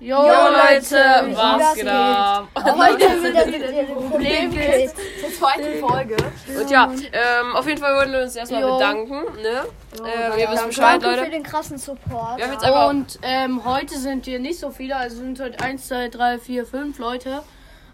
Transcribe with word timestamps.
Jo, 0.00 0.16
Leute, 0.16 0.96
was 1.34 1.74
geht 1.74 1.86
ab? 1.86 2.48
Heute 2.54 3.22
wieder 3.22 3.46
mit 3.46 3.88
dem 3.88 3.94
Problem 4.10 4.50
geht. 4.50 4.92
Zur 5.20 5.30
zweiten 5.30 5.78
Folge. 5.78 6.16
Und 6.58 6.70
ja, 6.70 6.90
ähm, 7.12 7.54
auf 7.54 7.66
jeden 7.68 7.78
Fall 7.82 7.94
wollen 7.96 8.10
wir 8.12 8.22
uns 8.22 8.34
erstmal 8.34 8.62
Jo. 8.62 8.74
bedanken. 8.78 9.24
Ne? 9.42 9.64
äh, 10.06 10.40
ihr 10.40 10.50
wisst 10.50 10.66
Bescheid, 10.68 11.02
Danke 11.02 11.16
für 11.16 11.16
Leute. 11.20 11.30
den 11.32 11.42
krassen 11.42 11.76
Support. 11.76 12.38
Wir 12.38 12.44
haben 12.46 12.52
jetzt 12.52 12.64
einfach. 12.64 12.88
Und 12.88 13.18
ähm, 13.22 13.62
heute 13.66 13.98
sind 13.98 14.24
wir 14.26 14.38
nicht 14.38 14.58
so 14.58 14.70
viele, 14.70 14.96
also 14.96 15.16
sind 15.18 15.38
heute 15.38 15.60
1, 15.62 15.88
2, 15.88 16.08
3, 16.08 16.38
4, 16.38 16.64
5 16.64 16.98
Leute. 16.98 17.42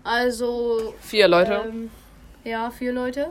Also, 0.04 0.95
Vier 1.00 1.27
Leute. 1.27 1.64
ähm, 1.66 1.91
ja, 2.45 2.70
vier 2.70 2.93
Leute. 2.93 3.30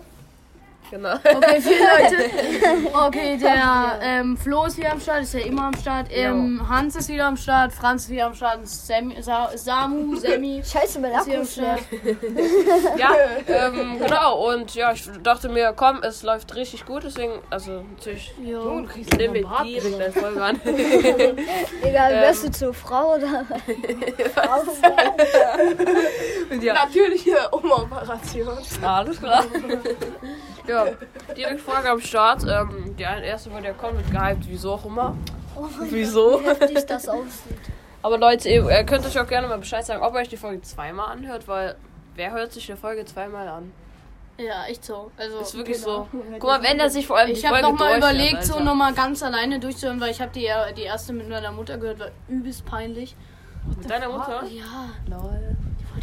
Genau. 0.92 1.16
Okay, 1.16 1.62
vier 1.62 1.78
Leute. 1.80 2.98
Okay, 3.08 3.38
der 3.38 4.00
ähm, 4.02 4.38
Flo 4.38 4.66
ist 4.66 4.78
wieder 4.78 4.92
am 4.94 5.00
Start, 5.00 5.24
ist 5.24 5.34
ja 5.34 5.42
immer 5.42 5.64
am 5.68 5.76
Start. 5.78 6.08
Ähm, 6.12 6.68
Hans 6.68 6.96
ist 6.96 7.10
wieder 7.10 7.26
am 7.26 7.38
Start, 7.38 7.74
Franz 7.74 8.04
ist 8.04 8.10
wieder 8.10 8.28
am 8.28 8.34
Start, 8.36 8.68
Sammy, 8.68 9.22
Sa 9.22 9.50
Samu, 9.56 10.16
Sammy 10.18 10.62
Scheiße, 10.66 11.00
mein 11.00 11.12
ist 11.12 11.18
Akku 11.18 11.28
wieder 11.28 11.38
am 11.38 11.44
ist 11.44 11.54
Start. 11.54 11.80
Ja, 12.98 13.12
ähm, 13.48 14.00
genau. 14.00 14.52
Und 14.52 14.74
ja, 14.76 14.92
ich 14.94 15.04
dachte 15.24 15.50
mir, 15.50 15.74
komm, 15.76 16.02
es 16.04 16.24
läuft 16.24 16.56
richtig 16.56 16.86
gut. 16.86 17.04
Deswegen, 17.04 17.34
also 17.50 17.84
natürlich 17.96 18.34
Jo. 18.42 18.86
nehmen 19.18 19.34
wir 19.34 19.48
direkt 19.64 19.96
eine 20.02 20.12
Folge 20.12 20.44
an. 20.44 20.60
Egal, 20.64 22.12
Ähm. 22.14 22.22
wärst 22.22 22.44
du 22.46 22.52
zur 22.52 22.74
Frau 22.74 23.16
oder? 23.16 23.46
Und 26.50 26.64
ja, 26.64 26.74
Natürliche 26.74 27.50
Umoperation. 27.52 28.58
alles 28.84 29.20
klar. 29.20 29.46
Ja, 30.68 30.88
direkt 31.36 31.62
Frage 31.62 31.90
am 31.90 32.00
Start. 32.00 32.44
Ähm, 32.44 32.96
die 32.98 33.04
erste 33.04 33.50
Folge, 33.50 33.68
der 33.68 33.74
kommt, 33.74 33.98
wird 33.98 34.12
gehypt. 34.12 34.46
Wieso 34.48 34.74
auch 34.74 34.86
immer. 34.86 35.16
Wieso? 35.90 36.42
Wie 36.42 36.48
heftig 36.48 36.86
das 36.86 37.08
aussieht. 37.08 37.58
Aber 38.02 38.18
Leute, 38.18 38.50
ihr 38.50 38.84
könnt 38.84 39.06
euch 39.06 39.20
auch 39.20 39.28
gerne 39.28 39.48
mal 39.48 39.58
Bescheid 39.58 39.86
sagen, 39.86 40.04
ob 40.04 40.14
ihr 40.14 40.20
euch 40.20 40.30
die 40.30 40.38
Folge 40.38 40.62
zweimal 40.62 41.12
anhört, 41.12 41.48
weil 41.48 41.76
wer 42.16 42.32
hört 42.32 42.52
sich 42.52 42.70
eine 42.70 42.78
Folge 42.78 43.06
zweimal 43.06 43.48
an? 43.48 43.72
Ja, 44.38 44.66
echt 44.66 44.84
so. 44.84 45.12
Also, 45.18 45.40
Ist 45.40 45.56
wirklich 45.56 45.78
genau. 45.78 46.08
so. 46.12 46.20
Guck 46.40 46.44
mal, 46.44 46.62
wenn 46.62 46.80
er 46.80 46.90
sich 46.90 47.08
vor 47.08 47.18
allem 47.18 47.32
Ich 47.32 47.46
habe 47.46 47.62
nochmal 47.62 47.98
überlegt, 47.98 48.44
so 48.44 48.60
nochmal 48.60 48.94
ganz 48.94 49.24
alleine 49.24 49.60
durchzuhören, 49.60 50.02
weil 50.02 50.12
ich 50.12 50.20
habe 50.22 50.32
die, 50.34 50.50
die 50.76 50.84
erste 50.84 51.14
mit 51.14 51.30
meiner 51.30 51.52
Mutter 51.52 51.78
gehört, 51.78 52.00
war 52.00 52.12
übelst 52.28 52.66
peinlich. 52.66 53.16
Mit 53.66 53.90
deiner 53.90 54.10
Mutter? 54.10 54.44
Ja, 54.46 54.90
Lol. 55.10 55.56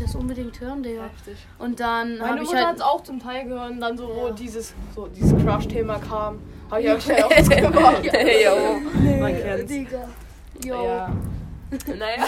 Das 0.03 0.14
unbedingt 0.14 0.61
hören, 0.61 0.83
Digga. 0.83 1.05
Heftig. 1.05 1.36
Und 1.58 1.81
dann 1.81 2.19
Meine 2.19 2.31
habe 2.31 2.39
ich 2.42 2.47
Mutter 2.47 2.58
halt. 2.58 2.69
hat 2.69 2.77
es 2.77 2.83
auch 2.83 3.03
zum 3.03 3.20
Teil 3.20 3.45
gehört, 3.47 3.70
und 3.70 3.81
dann 3.81 3.97
so, 3.97 4.08
wo 4.08 4.31
dieses, 4.31 4.75
so 4.95 5.06
dieses 5.08 5.33
Crush-Thema 5.45 5.98
kam, 5.98 6.39
habe 6.70 6.83
ich 6.83 6.91
auch 6.92 7.00
schnell 7.00 7.22
ausgemacht. 7.22 8.05
jo, 8.05 9.20
man 9.20 9.33
kennt's. 9.34 9.67
Digga. 9.73 10.08
Jo. 10.64 10.84
Ja. 10.84 11.11
Naja. 11.98 12.24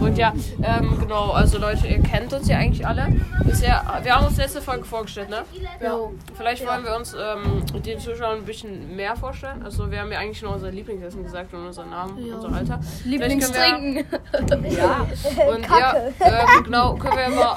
Und 0.00 0.18
ja, 0.18 0.32
ähm, 0.62 0.98
genau, 1.00 1.30
also 1.30 1.58
Leute, 1.58 1.86
ihr 1.86 2.00
kennt 2.02 2.32
uns 2.32 2.48
ja 2.48 2.58
eigentlich 2.58 2.86
alle. 2.86 3.08
Bisher, 3.44 3.82
wir 4.02 4.14
haben 4.14 4.26
uns 4.26 4.36
letzte 4.36 4.60
Folge 4.60 4.84
vorgestellt, 4.84 5.30
ne? 5.30 5.42
Jo. 5.84 6.12
Vielleicht 6.36 6.66
wollen 6.66 6.84
wir 6.84 6.94
uns 6.96 7.14
ähm, 7.14 7.62
den 7.82 7.98
Zuschauern 7.98 8.38
ein 8.38 8.44
bisschen 8.44 8.94
mehr 8.94 9.16
vorstellen. 9.16 9.62
Also 9.62 9.90
wir 9.90 10.00
haben 10.00 10.12
ja 10.12 10.18
eigentlich 10.18 10.42
nur 10.42 10.52
unser 10.54 10.70
Lieblingsessen 10.70 11.22
gesagt 11.22 11.52
und 11.54 11.66
unseren 11.66 11.90
Namen, 11.90 12.18
Ja. 12.26 12.34
unser 12.36 12.52
Alter. 12.54 12.80
Lieblingstrinken. 13.04 14.04
Ja. 14.72 15.06
Und 15.52 15.62
Kacke. 15.62 16.12
ja, 16.20 16.26
ähm, 16.26 16.64
genau, 16.64 16.94
können 16.94 17.16
wir 17.16 17.22
ja 17.22 17.28
mal. 17.30 17.54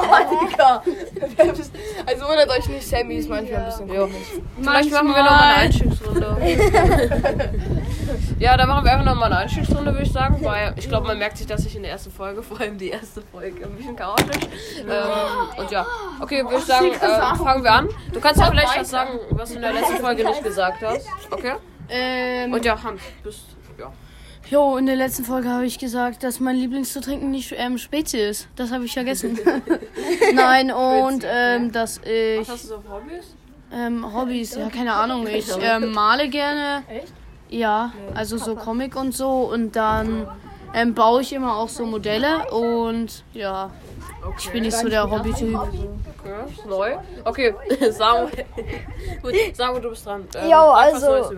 Also 2.05 2.25
wundert 2.27 2.49
euch 2.49 2.67
nicht, 2.69 2.87
Sammy 2.87 3.15
ist 3.15 3.29
manchmal 3.29 3.59
ein 3.61 3.65
bisschen 3.65 3.87
komisch. 3.87 4.15
Vielleicht 4.61 4.91
machen 4.91 5.07
wir 5.07 5.23
nochmal 5.23 5.43
eine 5.43 5.55
Einstiegsrunde. 5.55 6.37
ja, 8.39 8.57
dann 8.57 8.67
machen 8.67 8.85
wir 8.85 8.91
einfach 8.91 9.05
nochmal 9.05 9.31
eine 9.31 9.37
Einstiegsrunde, 9.41 9.91
würde 9.93 10.03
ich 10.05 10.11
sagen, 10.13 10.37
weil 10.43 10.73
ich 10.77 10.87
glaube, 10.87 11.07
man 11.07 11.17
merkt 11.17 11.37
sich, 11.37 11.47
dass 11.47 11.65
ich 11.65 11.75
in 11.75 11.83
der 11.83 11.91
ersten 11.91 12.11
Folge, 12.11 12.41
vor 12.49 12.59
allem 12.59 12.77
die 12.77 12.89
erste 12.89 13.21
Folge, 13.21 13.65
ein 13.65 13.75
bisschen 13.75 13.95
chaotisch. 13.95 14.43
Ähm, 14.79 15.57
und 15.57 15.71
ja, 15.71 15.85
okay, 16.19 16.43
würde 16.43 16.57
ich 16.57 16.63
sagen, 16.65 16.91
äh, 16.91 17.35
fangen 17.37 17.63
wir 17.63 17.71
an. 17.71 17.89
Du 18.13 18.19
kannst 18.19 18.39
ja 18.39 18.47
vielleicht 18.47 18.79
was 18.79 18.89
sagen, 18.89 19.19
was 19.31 19.49
du 19.49 19.55
in 19.55 19.61
der 19.61 19.73
letzten 19.73 19.97
Folge 19.97 20.23
nicht 20.23 20.43
gesagt 20.43 20.81
hast. 20.83 21.07
Okay? 21.31 21.53
Ähm, 21.89 22.53
Und 22.53 22.65
ja, 22.65 22.81
Hans, 22.81 23.01
bist. 23.23 23.45
Ja. 23.77 23.91
jo, 24.49 24.77
in 24.77 24.85
der 24.85 24.95
letzten 24.95 25.25
Folge 25.25 25.49
habe 25.49 25.65
ich 25.65 25.77
gesagt, 25.77 26.23
dass 26.23 26.39
mein 26.39 26.55
Lieblingszutrinken 26.55 27.29
nicht 27.29 27.53
ähm, 27.57 27.77
Spezi 27.77 28.17
ist. 28.17 28.47
Das 28.55 28.71
habe 28.71 28.85
ich 28.85 28.93
vergessen. 28.93 29.37
Nein, 30.33 30.71
und 30.71 31.25
ähm, 31.29 31.71
dass 31.71 31.99
Was 31.99 32.07
ich 32.07 32.49
hast 32.49 32.63
du 32.63 32.67
so 32.69 32.81
für 32.81 32.91
Hobbys? 32.93 33.35
ähm, 33.73 34.13
Hobbys, 34.15 34.55
ja, 34.55 34.69
keine 34.69 34.93
Ahnung, 34.93 35.27
ich 35.27 35.47
ähm, 35.61 35.91
male 35.91 36.29
gerne. 36.29 36.83
Echt? 36.87 37.13
Ja, 37.49 37.91
also 38.13 38.37
so 38.37 38.55
Comic 38.55 38.95
und 38.95 39.13
so. 39.13 39.29
Und 39.29 39.75
dann 39.75 40.27
ähm, 40.73 40.93
baue 40.93 41.21
ich 41.21 41.31
immer 41.33 41.57
auch 41.57 41.69
so 41.69 41.85
Modelle 41.85 42.49
und 42.51 43.23
ja, 43.33 43.69
ich 44.37 44.49
bin 44.51 44.63
nicht 44.63 44.75
so 44.75 44.89
der 44.89 45.09
Hobbytyp. 45.09 45.55
Okay, 45.57 45.87
neu. 46.67 46.95
Okay, 47.23 47.55
Samu. 47.91 48.27
Gut, 49.21 49.33
Samu, 49.53 49.79
du 49.79 49.89
bist 49.89 50.05
dran. 50.05 50.27
Ähm, 50.35 50.49
Jo, 50.49 50.57
also-. 50.57 51.31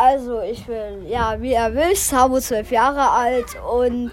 Also, 0.00 0.42
ich 0.42 0.64
bin, 0.64 1.08
ja, 1.08 1.34
wie 1.40 1.54
ihr 1.54 1.74
wisst, 1.74 2.10
Sabo 2.10 2.38
zwölf 2.38 2.70
Jahre 2.70 3.10
alt 3.10 3.46
und 3.68 4.12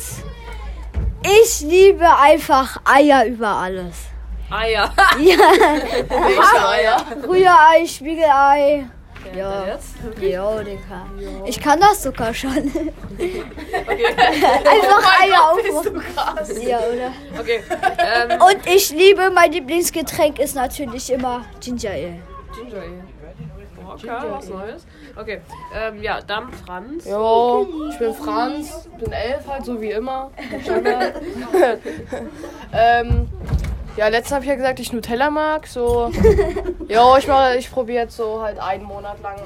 ich 1.21 1.61
liebe 1.61 2.07
einfach 2.17 2.77
Eier 2.85 3.25
über 3.27 3.49
alles. 3.49 4.05
Ja. 4.49 4.91
Ja, 5.19 5.37
Welche 6.09 6.67
Eier? 6.67 7.05
Rührei, 7.27 7.85
Spiegelei. 7.85 8.87
Ja. 9.35 9.65
Ja. 9.65 9.73
Jetzt? 9.73 9.95
Jo, 10.21 10.59
Digga. 10.63 11.05
Ich 11.45 11.59
kann 11.59 11.79
das 11.79 12.03
sogar 12.03 12.33
schon. 12.33 12.71
Okay. 13.17 13.43
Einfach 14.07 15.21
Eier 15.21 15.55
Bist 15.55 15.77
aufmachen. 15.77 15.93
du 15.93 15.99
krass. 15.99 16.63
Ja, 16.63 16.79
oder? 16.79 17.11
Okay. 17.39 17.63
Ähm, 17.97 18.41
Und 18.41 18.67
ich 18.67 18.89
liebe, 18.91 19.29
mein 19.31 19.51
Lieblingsgetränk 19.51 20.39
ist 20.39 20.55
natürlich 20.55 21.11
immer 21.11 21.45
Ginger 21.61 21.91
Ale. 21.91 22.19
Ginger 22.55 22.81
Ale. 22.81 23.03
Oh, 23.87 23.91
Okay, 23.93 24.07
was 24.09 24.49
Neues. 24.49 24.85
Okay, 25.15 25.41
ähm, 25.73 26.01
ja, 26.01 26.19
dann 26.21 26.51
Franz. 26.51 27.05
Jo, 27.05 27.67
ich 27.89 27.97
bin 27.99 28.13
Franz, 28.13 28.89
bin 28.99 29.11
elf 29.11 29.47
halt, 29.47 29.63
so 29.65 29.79
wie 29.79 29.91
immer. 29.91 30.31
Ähm, 32.73 33.27
ja, 33.97 34.07
letztens 34.07 34.33
habe 34.33 34.43
ich 34.45 34.49
ja 34.49 34.55
gesagt, 34.55 34.79
ich 34.79 34.91
Nutella 34.93 35.29
mag. 35.29 35.67
So, 35.67 36.11
jo, 36.87 37.17
ich 37.17 37.27
mache, 37.27 37.55
ich 37.57 37.71
probiere 37.71 38.03
jetzt 38.03 38.17
so 38.17 38.41
halt 38.41 38.59
einen 38.59 38.83
Monat 38.83 39.21
lang 39.21 39.39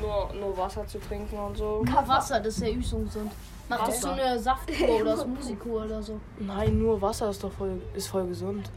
nur, 0.00 0.28
nur 0.38 0.56
Wasser 0.56 0.86
zu 0.86 0.98
trinken 0.98 1.36
und 1.38 1.56
so. 1.56 1.84
Wasser, 2.06 2.40
das 2.40 2.56
ist 2.56 2.62
ja 2.62 2.70
übelst 2.70 2.92
ungesund. 2.92 3.30
Mach 3.68 3.86
das 3.86 4.00
so 4.00 4.10
eine 4.10 4.38
Saftkur 4.38 4.88
oder 5.00 5.16
Smoothie-Kur 5.16 5.84
oder 5.84 6.02
so. 6.02 6.20
Nein, 6.38 6.78
nur 6.78 7.00
Wasser 7.00 7.30
ist 7.30 7.42
doch 7.42 7.52
voll, 7.52 7.80
ist 7.94 8.08
voll 8.08 8.26
gesund. 8.26 8.68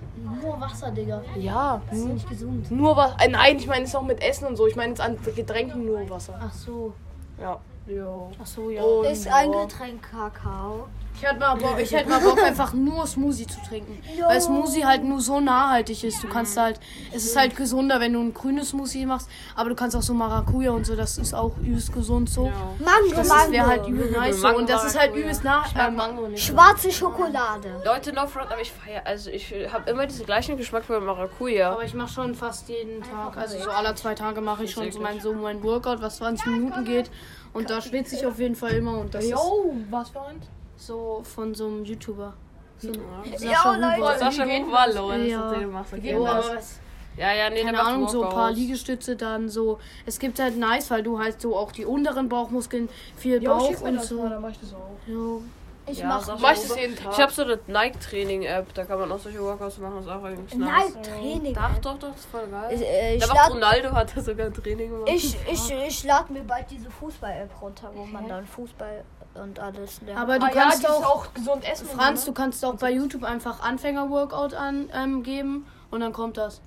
Nur 0.42 0.60
Wasser, 0.62 0.92
Digga. 0.92 1.22
Ja, 1.36 1.82
Das 1.90 1.98
ist 1.98 2.06
nur, 2.06 2.14
nicht 2.14 2.30
gesund. 2.30 2.72
nur 2.72 2.96
Wasser. 2.96 3.18
Äh, 3.20 3.28
nein, 3.30 3.58
ich 3.58 3.68
meine 3.68 3.86
es 3.86 3.96
auch 3.96 4.04
mit 4.04 4.22
Essen 4.22 4.46
und 4.48 4.56
so. 4.56 4.68
Ich 4.68 4.76
meine 4.76 4.90
jetzt 4.90 5.02
an 5.02 5.18
Getränken 5.36 5.86
nur 5.86 6.08
Wasser. 6.10 6.40
Ach 6.42 6.54
so. 6.54 6.94
Ja. 7.42 7.60
Jo. 7.88 8.32
Ach 8.42 8.46
so, 8.46 8.70
ja. 8.70 8.84
Und, 8.84 9.06
Ist 9.06 9.28
ein. 9.28 9.52
Getränk 9.52 10.02
Kakao. 10.10 10.88
Ich 11.18 11.24
hätte 11.24 11.40
mal, 11.40 11.56
Bock, 11.56 11.80
ich 11.80 11.92
hätte 11.92 12.10
mal 12.10 12.20
Bock, 12.20 12.42
einfach 12.44 12.74
nur 12.74 13.08
Smoothie 13.08 13.48
zu 13.48 13.58
trinken. 13.68 14.02
Weil 14.28 14.42
Smoothie 14.42 14.86
halt 14.86 15.04
nur 15.04 15.22
so 15.22 15.40
nachhaltig 15.40 16.04
ist. 16.04 16.22
Du 16.22 16.28
kannst 16.28 16.58
halt, 16.58 16.80
es 17.14 17.24
ist 17.26 17.38
halt 17.38 17.56
gesunder, 17.56 18.00
wenn 18.00 18.14
du 18.14 18.20
ein 18.20 18.34
grünes 18.34 18.70
Smoothie 18.70 19.06
machst, 19.06 19.30
aber 19.56 19.70
du 19.70 19.76
kannst 19.76 19.96
auch 19.96 20.02
so 20.02 20.14
Maracuja 20.14 20.72
und 20.72 20.86
so, 20.86 20.96
das 20.96 21.18
ist 21.18 21.34
auch 21.34 21.58
übelst 21.58 21.94
gesund 21.94 22.30
so. 22.30 22.52
Mango, 22.80 23.16
Das 23.16 23.28
Mango. 23.30 23.52
wäre 23.54 23.66
halt 23.68 23.88
übel 23.88 24.12
nice 24.12 24.42
so. 24.42 24.48
Und 24.56 24.70
das 24.70 24.84
ist 24.86 25.00
halt 25.00 25.16
übelst 25.16 25.44
nach. 25.44 25.68
Ähm, 25.78 25.96
Mango 25.96 26.28
nicht. 26.28 26.44
Schwarze 26.44 26.92
Schokolade. 26.92 27.82
Leute, 27.86 28.12
no 28.14 28.28
front, 28.28 28.52
aber 28.52 28.62
ich 28.62 28.72
feiere, 28.72 29.06
also 29.08 29.30
ich 29.30 29.54
habe 29.72 29.90
immer 29.90 30.06
diesen 30.08 30.26
gleichen 30.26 30.58
Geschmack 30.58 30.84
bei 30.88 31.00
Maracuja. 31.00 31.72
aber 31.72 31.84
ich 31.86 31.94
mache 31.94 32.12
schon 32.14 32.36
fast 32.36 32.68
jeden 32.70 33.02
Tag, 33.02 33.38
also 33.38 33.58
so 33.58 33.70
alle 33.70 33.96
zwei 33.96 34.16
Tage 34.16 34.42
mache 34.42 34.66
ich 34.66 34.72
schon 34.72 34.92
so 34.92 35.00
mein, 35.00 35.20
so 35.22 35.34
mein 35.34 35.64
Workout, 35.64 36.02
was 36.02 36.18
20 36.18 36.46
Minuten 36.48 36.84
geht. 36.86 37.10
Und 37.54 37.70
da 37.70 37.82
schwitze 37.82 38.16
ich 38.18 38.26
auf 38.26 38.38
jeden 38.38 38.56
Fall 38.56 38.74
immer 38.74 38.98
und 38.98 39.14
das 39.16 39.24
ist 39.24 39.32
Jo, 39.32 39.74
was 39.90 40.10
für 40.10 40.22
ein? 40.22 40.42
So 40.78 41.22
von 41.24 41.54
so 41.56 41.68
einem 41.68 41.86
YouTuber. 41.86 42.34
So 42.78 42.90
ein 42.90 43.02
Ja, 43.32 43.38
Sascha 43.38 43.76
Leute. 43.76 43.96
Huber. 43.98 44.18
Sascha 44.18 44.44
Huber, 44.46 44.88
lol, 44.94 45.18
das 45.20 45.28
Ja. 45.30 45.54
Jo, 45.54 46.24
nice. 46.24 46.30
aber 46.46 46.56
was- 46.56 46.80
Ja, 47.18 47.34
ja, 47.34 47.50
nee, 47.50 47.64
keine 47.64 47.82
Ahnung, 47.82 48.10
so 48.10 48.24
ein 48.24 48.30
paar 48.30 48.38
Workouts. 48.40 48.58
Liegestütze 48.60 49.16
dann 49.16 49.48
so. 49.48 49.80
Es 50.06 50.20
gibt 50.20 50.38
halt 50.40 50.58
nice, 50.58 50.92
weil 50.92 51.02
du 51.02 51.18
halt 51.18 51.40
so 51.40 51.56
auch 51.56 51.72
die 51.72 51.86
unteren 51.86 52.28
Bauchmuskeln, 52.28 52.90
viel 53.16 53.40
Bauch 53.40 53.70
und 53.82 54.02
so. 54.04 54.28
dann 54.28 54.42
mach 54.42 54.50
ich 54.50 54.60
das 54.60 54.74
auch. 54.74 54.92
Jo. 55.08 55.42
Ich 55.88 56.00
Ja, 56.00 56.08
mach 56.08 56.20
Sascha 56.22 56.40
Mach 56.42 56.50
das 56.54 56.76
jeden 56.76 56.96
Tag? 56.96 57.14
Ich 57.14 57.20
habe 57.22 57.32
so 57.32 57.44
eine 57.44 57.60
Nike-Training-App, 57.68 58.74
da 58.74 58.84
kann 58.86 59.00
man 59.00 59.12
auch 59.12 59.20
solche 59.20 59.40
Workouts 59.40 59.78
machen, 59.78 59.98
das 59.98 60.06
ist 60.06 60.12
auch 60.12 60.24
eigentlich 60.24 60.56
nice. 60.56 60.96
Nike-Training. 60.96 61.54
Doch, 61.54 61.78
doch, 61.80 62.00
doch, 62.00 62.08
das 62.10 62.20
ist 62.22 62.26
voll 62.26 62.48
geil. 62.48 62.70
Ich, 62.74 62.82
äh, 62.82 63.16
ich 63.16 63.22
Da 63.22 63.28
macht 63.28 63.38
lad, 63.38 63.52
Ronaldo 63.52 63.92
hat 63.92 64.18
da 64.18 64.22
sogar 64.22 64.48
ein 64.48 64.54
Training 64.54 64.90
gemacht. 64.90 65.10
ich, 65.14 65.38
ich, 65.50 65.72
ich 65.88 66.04
lad 66.04 66.30
mir 66.32 66.42
bald 66.44 66.66
diese 66.72 66.90
Fußball-App 66.90 67.62
runter, 67.62 67.92
wo 67.94 68.04
man 68.06 68.28
dann 68.28 68.46
Fußball 68.48 69.04
und 69.42 69.60
alles 69.60 70.02
lernt. 70.02 70.20
Aber 70.20 70.40
du 70.40 70.46
ah, 70.46 70.50
kannst 70.50 70.84
ja, 70.84 70.90
auch, 70.90 71.00
ist 71.00 71.06
auch 71.06 71.34
gesund 71.34 71.70
essen. 71.72 71.88
Franz, 71.88 72.22
ne? 72.22 72.26
du 72.28 72.34
kannst 72.34 72.64
auch 72.66 72.76
bei 72.76 72.92
YouTube 72.92 73.24
einfach 73.24 73.62
Anfänger-Workout 73.62 74.54
angeben 74.54 75.66
und 75.92 76.00
dann 76.02 76.14
kommt 76.14 76.38
das. 76.38 76.62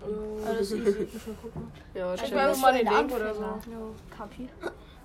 Alles 0.47 0.73
easy. 0.73 1.09
ja, 1.95 2.15
Ich 2.15 2.31
will 2.31 2.57
mal 2.61 2.73
den 2.73 2.87
Link 2.87 3.13
oder 3.15 3.35
so. 3.35 3.45
Kapi. 4.17 4.49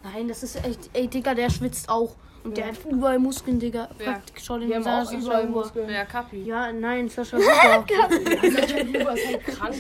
Nein, 0.04 0.28
das 0.28 0.44
ist 0.44 0.64
echt, 0.66 0.90
ey 0.94 1.08
Digga, 1.08 1.34
der 1.34 1.50
schwitzt 1.50 1.90
auch. 1.90 2.16
Und 2.44 2.58
der 2.58 2.68
hat 2.68 2.76
überall 2.90 3.20
Muskeln, 3.20 3.58
Digga. 3.58 3.88
Ja. 4.06 4.20
Schau 4.36 4.58
den 4.58 4.68
Wir 4.68 4.76
haben 4.76 4.84
Sascha 4.84 5.02
auch 5.02 5.12
Huber. 5.14 5.22
überall 5.22 5.48
Muskeln. 5.48 5.90
Ja, 5.90 6.04
Kapi. 6.04 6.44
Ja, 6.44 6.74
nein, 6.74 7.08
Sascha 7.08 7.38
Huber. 7.38 7.86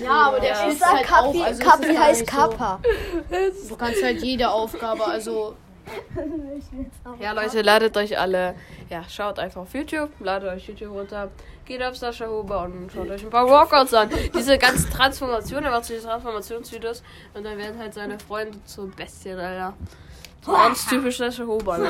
ja, 0.01 0.11
aber 0.27 0.39
der 0.39 0.49
Ja. 0.49 0.67
ist 0.67 0.73
Ich 0.73 0.79
sag 0.79 0.93
halt 0.93 1.05
Kapi, 1.05 1.41
auch, 1.41 1.45
also 1.45 1.61
Kapi 1.63 1.87
ist 1.87 1.99
heißt 1.99 2.19
halt 2.33 2.51
Kappa. 2.51 2.79
So, 3.53 3.69
du 3.69 3.75
kannst 3.75 4.01
halt 4.01 4.21
jede 4.23 4.49
Aufgabe, 4.49 5.05
also 5.05 5.55
Ja, 7.19 7.33
Leute, 7.33 7.61
ladet 7.61 7.95
euch 7.97 8.17
alle. 8.17 8.55
Ja, 8.89 9.03
schaut 9.09 9.39
einfach 9.39 9.61
auf 9.61 9.73
YouTube, 9.73 10.09
ladet 10.19 10.49
euch 10.49 10.67
YouTube 10.67 10.93
runter, 10.93 11.29
geht 11.65 11.83
auf 11.83 11.95
Sascha 11.97 12.27
Huber 12.27 12.63
und 12.63 12.91
schaut 12.91 13.09
euch 13.09 13.23
ein 13.23 13.29
paar 13.29 13.47
Workouts 13.47 13.93
an. 13.93 14.09
Diese 14.33 14.57
ganzen 14.57 14.89
Transformationen, 14.89 15.65
er 15.65 15.71
macht 15.71 15.85
solche 15.85 16.03
Transformationsvideos 16.03 17.03
und 17.33 17.43
dann 17.43 17.57
werden 17.57 17.77
halt 17.77 17.93
seine 17.93 18.19
Freunde 18.19 18.63
zu 18.65 18.87
Bestien, 18.87 19.39
Alter. 19.39 19.73
So 20.45 20.51
ganz 20.51 20.85
typisch 20.87 21.17
Sascha 21.17 21.43
Huber, 21.43 21.77
ne? 21.77 21.89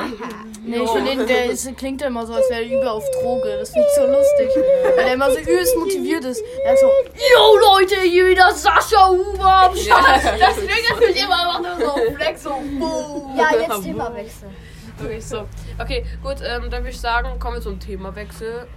Nee, 0.64 0.78
ich 0.84 0.90
finde, 0.90 1.16
den- 1.16 1.28
der 1.28 1.46
ist, 1.46 1.76
klingt 1.76 2.02
immer 2.04 2.26
so, 2.28 2.34
als 2.34 2.50
wäre 2.52 2.62
er 2.64 2.80
über 2.80 2.92
auf 2.92 3.04
Droge. 3.12 3.58
Das 3.60 3.72
finde 3.72 3.88
ich 3.90 3.96
so 3.96 4.06
lustig. 4.08 4.50
Weil 4.96 5.08
er 5.08 5.14
immer 5.16 5.32
so 5.32 5.40
übelst 5.40 5.76
motiviert 5.78 6.24
ist. 6.26 6.44
Er 6.64 6.74
ist 6.76 6.82
so, 6.82 6.88
yo 7.16 7.58
Leute, 7.58 7.96
hier 8.02 8.28
wieder 8.30 8.52
Sascha 8.54 9.10
Huber 9.10 9.44
am 9.70 9.76
Start. 9.76 10.24
Das 10.40 10.56
Ding 10.56 10.70
ist 10.70 11.00
mich 11.00 11.24
immer 11.24 11.58
einfach 11.58 11.62
nur 11.80 11.88
so 11.88 12.16
flex, 12.16 12.44
so 12.44 12.50
boom. 12.52 13.36
Ja, 13.38 13.50
jetzt 13.60 13.84
Themawechsel. 13.84 14.50
Wirklich 15.00 15.26
so. 15.26 15.46
Okay, 15.82 16.06
gut, 16.22 16.36
ähm, 16.46 16.70
dann 16.70 16.84
würde 16.84 16.90
ich 16.92 17.00
sagen, 17.02 17.40
kommen 17.40 17.56
wir 17.56 17.62
zum 17.62 17.80
Themawechsel. 17.80 18.68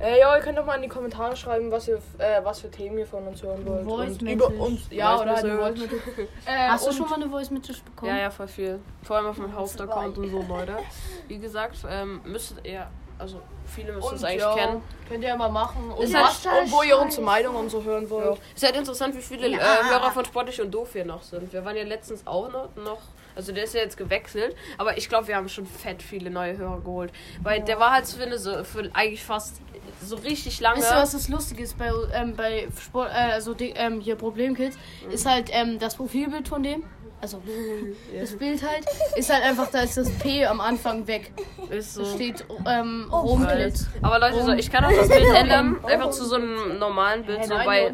Äh, 0.00 0.20
ja, 0.20 0.36
ihr 0.36 0.42
könnt 0.42 0.56
doch 0.56 0.64
mal 0.64 0.76
in 0.76 0.82
die 0.82 0.88
Kommentare 0.88 1.36
schreiben, 1.36 1.72
was 1.72 1.88
ihr, 1.88 1.96
äh, 2.18 2.42
was 2.44 2.60
für 2.60 2.70
Themen 2.70 2.98
ihr 2.98 3.06
von 3.06 3.26
uns 3.26 3.42
hören 3.42 3.66
wollt. 3.66 3.84
Voice 3.84 4.20
und 4.20 4.28
über 4.28 4.46
uns, 4.48 4.82
ja, 4.90 5.16
Voice 5.16 5.22
oder 5.22 5.34
halt 5.34 5.44
eine. 5.44 5.58
Voice. 5.58 5.88
Äh, 6.46 6.68
Hast 6.68 6.86
du 6.86 6.92
schon 6.92 7.08
mal 7.08 7.16
eine 7.16 7.28
Voice 7.28 7.50
Message 7.50 7.82
bekommen? 7.82 8.12
Ja, 8.12 8.22
ja, 8.22 8.30
voll 8.30 8.48
viel. 8.48 8.78
Vor 9.02 9.16
allem 9.16 9.26
auf 9.26 9.38
meinem 9.38 9.54
Hauptaccount 9.54 10.16
und 10.18 10.30
so, 10.30 10.44
Leute. 10.48 10.76
Wie 11.28 11.38
gesagt, 11.38 11.78
ähm, 11.90 12.20
müsstet 12.24 12.64
ihr, 12.64 12.86
also 13.18 13.40
viele 13.66 13.92
müssen 13.92 14.14
es 14.14 14.22
eigentlich 14.22 14.40
ja, 14.40 14.54
kennen. 14.54 14.82
Könnt 15.08 15.22
ihr 15.22 15.30
ja 15.30 15.36
mal 15.36 15.50
machen. 15.50 15.90
Und, 15.90 16.04
Ist 16.04 16.14
was, 16.14 16.46
halt 16.46 16.62
und 16.62 16.72
wo 16.72 16.82
ihr 16.82 16.98
unsere 16.98 17.24
Meinung 17.24 17.56
und 17.56 17.68
so 17.68 17.82
hören 17.82 18.08
wollt. 18.08 18.38
Ist 18.54 18.64
halt 18.64 18.76
interessant, 18.76 19.16
wie 19.16 19.22
viele 19.22 19.48
äh, 19.48 19.58
Hörer 19.58 20.12
von 20.12 20.24
Sportlich 20.24 20.60
und 20.60 20.70
Doof 20.70 20.90
hier 20.92 21.04
noch 21.04 21.22
sind. 21.22 21.52
Wir 21.52 21.64
waren 21.64 21.76
ja 21.76 21.84
letztens 21.84 22.24
auch 22.24 22.50
noch, 22.50 22.68
noch 22.76 23.00
also 23.38 23.52
der 23.52 23.64
ist 23.64 23.74
ja 23.74 23.82
jetzt 23.82 23.96
gewechselt, 23.96 24.56
aber 24.78 24.98
ich 24.98 25.08
glaube, 25.08 25.28
wir 25.28 25.36
haben 25.36 25.48
schon 25.48 25.64
fett 25.64 26.02
viele 26.02 26.28
neue 26.28 26.56
Hörer 26.56 26.80
geholt. 26.80 27.12
Weil 27.40 27.62
der 27.62 27.78
war 27.78 27.92
halt, 27.92 28.06
finde 28.06 28.36
so 28.36 28.64
für 28.64 28.90
eigentlich 28.94 29.22
fast 29.22 29.60
so 30.02 30.16
richtig 30.16 30.60
lange. 30.60 30.80
Weißt 30.80 30.90
du, 30.90 30.96
was 30.96 31.12
das 31.12 31.28
Lustige 31.28 31.62
ist 31.62 31.78
bei, 31.78 31.90
ähm, 32.12 32.34
bei 32.36 32.68
Sport, 32.80 33.10
äh, 33.10 33.32
also 33.32 33.54
die, 33.54 33.70
ähm, 33.70 34.00
hier 34.00 34.16
Problemkids, 34.16 34.76
ist 35.10 35.26
halt 35.26 35.50
ähm, 35.52 35.78
das 35.78 35.96
Profilbild 35.96 36.48
von 36.48 36.62
dem. 36.62 36.84
Also 37.20 37.42
das 38.20 38.36
Bild 38.36 38.62
halt, 38.62 38.84
ist 39.16 39.32
halt 39.32 39.44
einfach, 39.44 39.68
da 39.70 39.80
ist 39.80 39.96
das 39.96 40.10
P 40.10 40.44
am 40.46 40.60
Anfang 40.60 41.06
weg. 41.06 41.32
ist 41.70 41.94
so. 41.94 42.04
Steht 42.04 42.44
ähm, 42.66 43.08
Rumkids. 43.10 43.88
Aber 44.02 44.18
Leute, 44.20 44.42
so, 44.42 44.52
ich 44.52 44.70
kann 44.70 44.84
auch 44.84 44.92
das 44.92 45.08
Bild 45.08 45.26
ändern, 45.34 45.84
einfach 45.84 46.10
zu 46.10 46.24
so 46.24 46.36
einem 46.36 46.78
normalen 46.78 47.24
Bild, 47.24 47.44
so 47.44 47.54
bei. 47.54 47.92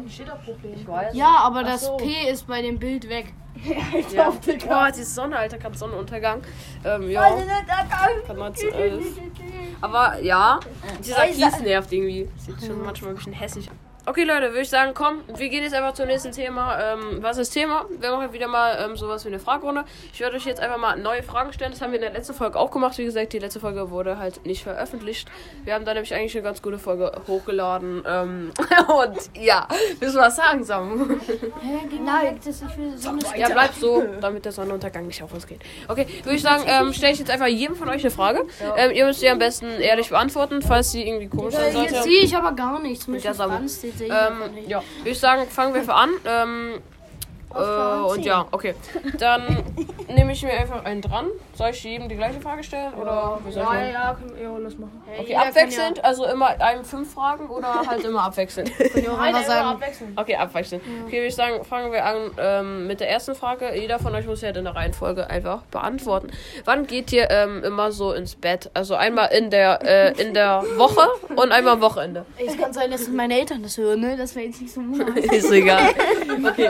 Ja, 1.13 1.37
aber 1.39 1.63
das. 1.63 1.95
P 1.97 2.29
ist 2.29 2.47
bei 2.47 2.61
dem 2.61 2.77
Bild 2.79 3.09
weg. 3.09 3.33
Ja. 4.13 4.31
Boah, 4.67 4.91
die 4.91 5.03
Sonne, 5.03 5.37
Alter, 5.37 5.57
gerade 5.57 5.77
Sonnenuntergang. 5.77 6.41
Ähm, 6.83 7.09
ja. 7.09 7.29
Kann 8.27 8.37
man. 8.37 8.53
Aber 9.81 10.19
ja, 10.21 10.59
dieser 10.99 11.25
Kies 11.27 11.59
nervt 11.61 11.91
irgendwie. 11.91 12.29
Sieht 12.37 12.61
schon 12.63 12.83
manchmal 12.83 13.11
ein 13.11 13.15
bisschen 13.15 13.33
hässlich 13.33 13.69
aus. 13.69 13.84
Okay, 14.07 14.23
Leute, 14.23 14.49
würde 14.49 14.61
ich 14.61 14.69
sagen, 14.69 14.91
komm, 14.93 15.21
wir 15.35 15.49
gehen 15.49 15.63
jetzt 15.63 15.73
einfach 15.73 15.95
zum 15.95 16.05
nächsten 16.05 16.31
Thema. 16.31 16.77
Ähm, 16.79 17.23
was 17.23 17.39
ist 17.39 17.49
das 17.49 17.49
Thema? 17.55 17.85
Wir 17.99 18.11
machen 18.11 18.33
wieder 18.33 18.47
mal 18.47 18.77
ähm, 18.85 18.95
sowas 18.95 19.25
wie 19.25 19.29
eine 19.29 19.39
Fragerunde. 19.39 19.83
Ich 20.13 20.19
werde 20.19 20.35
euch 20.35 20.45
jetzt 20.45 20.61
einfach 20.61 20.77
mal 20.77 20.95
neue 20.95 21.23
Fragen 21.23 21.51
stellen. 21.53 21.71
Das 21.71 21.81
haben 21.81 21.91
wir 21.91 21.97
in 21.97 22.03
der 22.03 22.13
letzten 22.13 22.35
Folge 22.35 22.59
auch 22.59 22.69
gemacht. 22.69 22.99
Wie 22.99 23.03
gesagt, 23.05 23.33
die 23.33 23.39
letzte 23.39 23.59
Folge 23.59 23.89
wurde 23.89 24.19
halt 24.19 24.45
nicht 24.45 24.61
veröffentlicht. 24.61 25.27
Wir 25.63 25.73
haben 25.73 25.85
da 25.85 25.93
nämlich 25.95 26.13
eigentlich 26.13 26.35
eine 26.35 26.43
ganz 26.43 26.61
gute 26.61 26.77
Folge 26.77 27.13
hochgeladen. 27.27 28.03
Ähm, 28.07 28.51
und 28.87 29.17
ja, 29.43 29.67
willst 29.99 30.15
du 30.15 30.19
was 30.19 30.35
sagen, 30.35 30.63
Sam? 30.63 31.19
Nein. 32.03 32.39
Das 32.45 32.61
ich 32.61 32.77
will 32.77 32.95
so 32.95 33.09
Ja, 33.35 33.49
bleibt 33.49 33.73
so, 33.73 34.03
damit 34.21 34.45
der 34.45 34.51
Sonnenuntergang 34.51 35.07
nicht 35.07 35.23
auf 35.23 35.33
uns 35.33 35.47
geht. 35.47 35.61
Okay, 35.87 36.05
würde 36.23 36.35
ich 36.35 36.43
sagen, 36.43 36.63
ähm, 36.67 36.93
stelle 36.93 37.13
ich 37.13 37.19
jetzt 37.19 37.31
einfach 37.31 37.47
jedem 37.47 37.75
von 37.75 37.89
euch 37.89 38.01
eine 38.01 38.11
Frage. 38.11 38.45
Ähm, 38.77 38.91
ihr 38.91 39.07
müsst 39.07 39.21
sie 39.21 39.29
am 39.29 39.39
besten 39.39 39.65
ehrlich 39.65 40.09
beantworten, 40.09 40.61
falls 40.61 40.91
sie 40.91 41.07
irgendwie 41.07 41.27
komisch 41.27 41.55
sein 41.55 41.73
sollte. 41.73 41.95
Jetzt 41.95 42.03
sehe 42.03 42.19
ich 42.19 42.37
aber 42.37 42.51
gar 42.51 42.79
nichts. 42.79 43.07
Mit 43.07 43.23
ja, 43.23 43.33
Samu. 43.33 43.67
Ähm, 44.01 44.67
ja, 44.67 44.83
würde 44.97 45.09
ich 45.09 45.19
sagen, 45.19 45.47
fangen 45.49 45.73
wir 45.73 45.83
an. 45.93 46.09
Ähm, 46.25 46.81
äh, 47.55 48.11
und 48.11 48.25
ja, 48.25 48.45
okay. 48.51 48.75
Dann 49.19 49.63
nehme 50.13 50.31
ich 50.33 50.43
mir 50.43 50.51
einfach 50.53 50.83
einen 50.85 51.01
dran. 51.01 51.27
Soll 51.55 51.69
ich 51.69 51.83
jedem 51.83 52.09
die 52.09 52.15
gleiche 52.15 52.39
Frage 52.41 52.63
stellen? 52.63 52.93
Oder 52.95 53.39
wie 53.45 53.51
soll 53.51 53.63
ich 53.63 53.67
Ja, 53.69 53.73
machen? 53.73 53.91
ja, 53.93 54.13
können, 54.13 54.41
ja, 54.43 54.57
lass 54.57 54.77
machen. 54.77 55.01
Okay, 55.17 55.25
Jeder 55.27 55.41
abwechselnd, 55.47 56.03
also 56.03 56.25
immer 56.25 56.47
einem 56.61 56.83
fünf 56.83 57.13
Fragen 57.13 57.49
oder 57.49 57.85
halt 57.87 58.03
immer 58.03 58.23
abwechselnd? 58.23 58.71
Ja, 58.77 58.87
kann 58.93 59.03
ja 59.03 59.11
auch 59.11 59.19
einfach 59.19 59.43
sagen, 59.43 59.67
abwechseln. 59.69 60.13
Okay, 60.15 60.35
abwechselnd. 60.35 60.83
Okay, 61.05 61.13
würde 61.17 61.27
ich 61.27 61.35
sagen, 61.35 61.63
fangen 61.63 61.91
wir 61.91 62.05
an 62.05 62.31
ähm, 62.37 62.87
mit 62.87 62.99
der 62.99 63.09
ersten 63.09 63.35
Frage. 63.35 63.73
Jeder 63.75 63.99
von 63.99 64.13
euch 64.15 64.25
muss 64.25 64.41
ja 64.41 64.49
in 64.49 64.63
der 64.65 64.75
Reihenfolge 64.75 65.29
einfach 65.29 65.61
beantworten. 65.63 66.29
Wann 66.65 66.87
geht 66.87 67.11
ihr 67.13 67.29
ähm, 67.31 67.63
immer 67.63 67.91
so 67.91 68.11
ins 68.13 68.35
Bett? 68.35 68.69
Also 68.73 68.95
einmal 68.95 69.31
in 69.31 69.49
der 69.49 69.79
äh, 69.83 70.21
in 70.21 70.33
der 70.33 70.63
Woche 70.77 71.07
und 71.35 71.51
einmal 71.51 71.73
am 71.73 71.81
Wochenende. 71.81 72.25
Es 72.37 72.57
kann 72.57 72.73
sein, 72.73 72.91
dass 72.91 73.07
meine 73.07 73.39
Eltern 73.39 73.63
das 73.63 73.77
hören, 73.77 74.01
ne? 74.01 74.15
Das 74.17 74.35
wäre 74.35 74.45
jetzt 74.47 74.61
nicht 74.61 74.73
so. 74.73 74.81
Ist 74.81 75.51
egal. 75.51 75.89
Okay. 76.45 76.69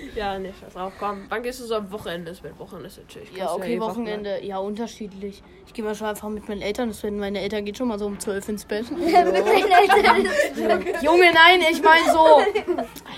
ja, 0.21 0.37
nee, 0.37 0.53
scheiß 0.59 0.73
drauf. 0.73 0.93
Komm, 0.99 1.25
wann 1.29 1.41
gehst 1.41 1.61
du 1.61 1.65
so 1.65 1.75
am 1.75 1.91
Wochenende 1.91 2.29
ins 2.29 2.41
Bett? 2.41 2.53
Wochenende 2.59 2.87
ist 2.89 2.99
natürlich. 2.99 3.35
Ja, 3.35 3.51
okay, 3.53 3.79
Wochenende. 3.79 4.43
Ja, 4.43 4.59
unterschiedlich. 4.59 5.41
Ich 5.65 5.73
gehe 5.73 5.83
mal 5.83 5.95
schon 5.95 6.07
einfach 6.07 6.29
mit 6.29 6.47
meinen 6.47 6.61
Eltern. 6.61 6.89
Das 6.89 7.01
werden 7.01 7.17
meine 7.19 7.39
Eltern 7.39 7.65
gehen 7.65 7.73
schon 7.73 7.87
mal 7.87 7.97
so 7.97 8.05
um 8.05 8.19
12 8.19 8.49
ins 8.49 8.65
Bett. 8.65 8.85
Junge, 11.01 11.31
nein, 11.33 11.61
ich 11.71 11.81
meine 11.81 12.11
so. 12.11 12.41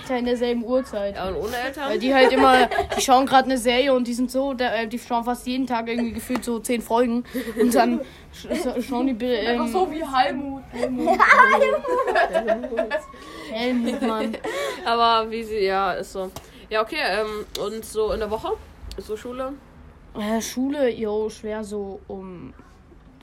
Alter, 0.00 0.18
in 0.18 0.24
derselben 0.24 0.64
Uhrzeit. 0.64 1.16
Ja, 1.16 1.28
und 1.28 1.36
ohne 1.36 1.56
Eltern? 1.56 1.90
Weil 1.90 1.98
die 1.98 2.14
halt 2.14 2.32
immer, 2.32 2.68
die 2.96 3.00
schauen 3.02 3.26
gerade 3.26 3.44
eine 3.50 3.58
Serie 3.58 3.92
und 3.92 4.06
die 4.08 4.14
sind 4.14 4.30
so, 4.30 4.54
äh, 4.58 4.86
die 4.86 4.98
schauen 4.98 5.24
fast 5.24 5.46
jeden 5.46 5.66
Tag 5.66 5.88
irgendwie 5.88 6.12
gefühlt 6.12 6.42
so 6.44 6.58
10 6.58 6.80
Folgen. 6.80 7.24
Und 7.60 7.74
dann 7.74 8.00
sch 8.32 8.46
schauen 8.88 9.08
die 9.08 9.12
Bi- 9.14 9.26
ähm, 9.26 9.68
So 9.68 9.90
wie 9.90 10.02
Heilmut. 10.04 10.62
Helmut, 13.52 14.02
Mann. 14.02 14.36
Aber 14.84 15.30
wie 15.30 15.42
sie, 15.42 15.64
ja, 15.64 15.92
ist 15.92 16.12
so. 16.12 16.30
Ja, 16.70 16.82
okay, 16.82 16.96
ähm, 17.00 17.46
und 17.60 17.84
so 17.84 18.12
in 18.12 18.20
der 18.20 18.30
Woche? 18.30 18.52
So 18.98 19.16
Schule? 19.16 19.52
Äh, 20.18 20.40
Schule, 20.40 20.90
jo, 20.90 21.28
schwer 21.28 21.64
so 21.64 22.00
um 22.06 22.54